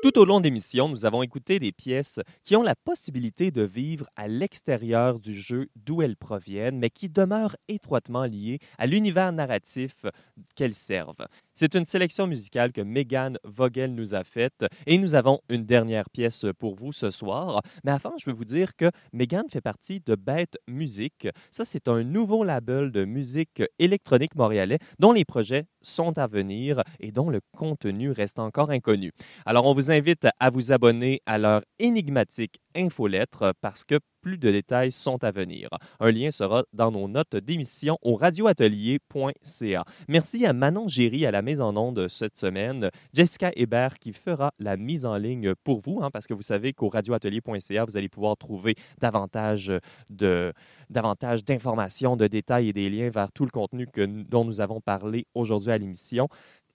[0.01, 3.61] Tout au long de l'émission, nous avons écouté des pièces qui ont la possibilité de
[3.61, 9.31] vivre à l'extérieur du jeu d'où elles proviennent, mais qui demeurent étroitement liées à l'univers
[9.31, 10.07] narratif
[10.55, 11.27] qu'elles servent.
[11.53, 16.09] C'est une sélection musicale que Megan Vogel nous a faite et nous avons une dernière
[16.09, 17.61] pièce pour vous ce soir.
[17.83, 21.27] Mais avant, je veux vous dire que Megan fait partie de Bête Musique.
[21.51, 26.81] Ça, c'est un nouveau label de musique électronique montréalais dont les projets sont à venir
[26.99, 29.11] et dont le contenu reste encore inconnu.
[29.45, 34.51] Alors, on vous invite à vous abonner à leur énigmatique infolettre parce que plus de
[34.51, 35.69] détails sont à venir.
[35.99, 39.83] Un lien sera dans nos notes d'émission au radioatelier.ca.
[40.07, 44.51] Merci à Manon Géry à la mise en onde cette semaine, Jessica Hébert qui fera
[44.59, 48.09] la mise en ligne pour vous, hein, parce que vous savez qu'au radioatelier.ca, vous allez
[48.09, 49.71] pouvoir trouver davantage
[50.09, 53.87] d'informations, de détails et des liens vers tout le contenu
[54.29, 56.27] dont nous avons parlé aujourd'hui à l'émission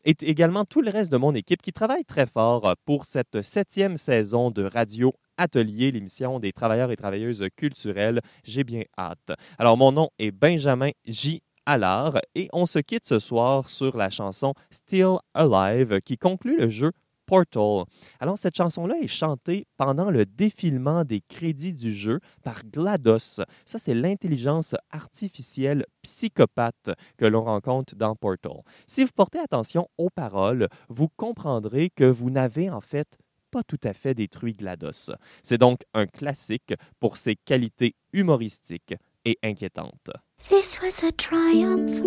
[0.07, 3.97] et également tout le reste de mon équipe qui travaille très fort pour cette septième
[3.97, 8.21] saison de Radio Atelier, l'émission des travailleurs et travailleuses culturelles.
[8.45, 9.33] J'ai bien hâte.
[9.59, 11.43] Alors, mon nom est Benjamin J.
[11.67, 16.69] Allard et on se quitte ce soir sur la chanson Still Alive qui conclut le
[16.69, 16.93] jeu
[17.27, 17.85] Portal.
[18.21, 23.43] Alors, cette chanson-là est chantée pendant le défilement des crédits du jeu par GLaDOS.
[23.65, 28.63] Ça, c'est l'intelligence artificielle psychopathe que l'on rencontre dans Portal.
[28.87, 33.19] Si vous portez attention aux paroles, vous comprendrez que vous n'avez en fait
[33.51, 35.13] pas tout à fait détruit GLaDOS.
[35.43, 40.11] C'est donc un classique pour ses qualités humoristiques et inquiétantes.
[40.49, 42.01] This was a triumph.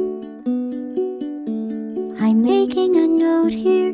[2.21, 3.93] I'm making a note here,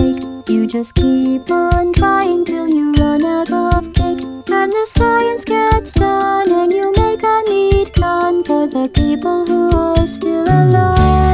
[0.49, 4.21] You just keep on trying till you run out of cake.
[4.49, 9.69] And the science gets done, and you make a neat gun for the people who
[9.77, 11.30] are still alive.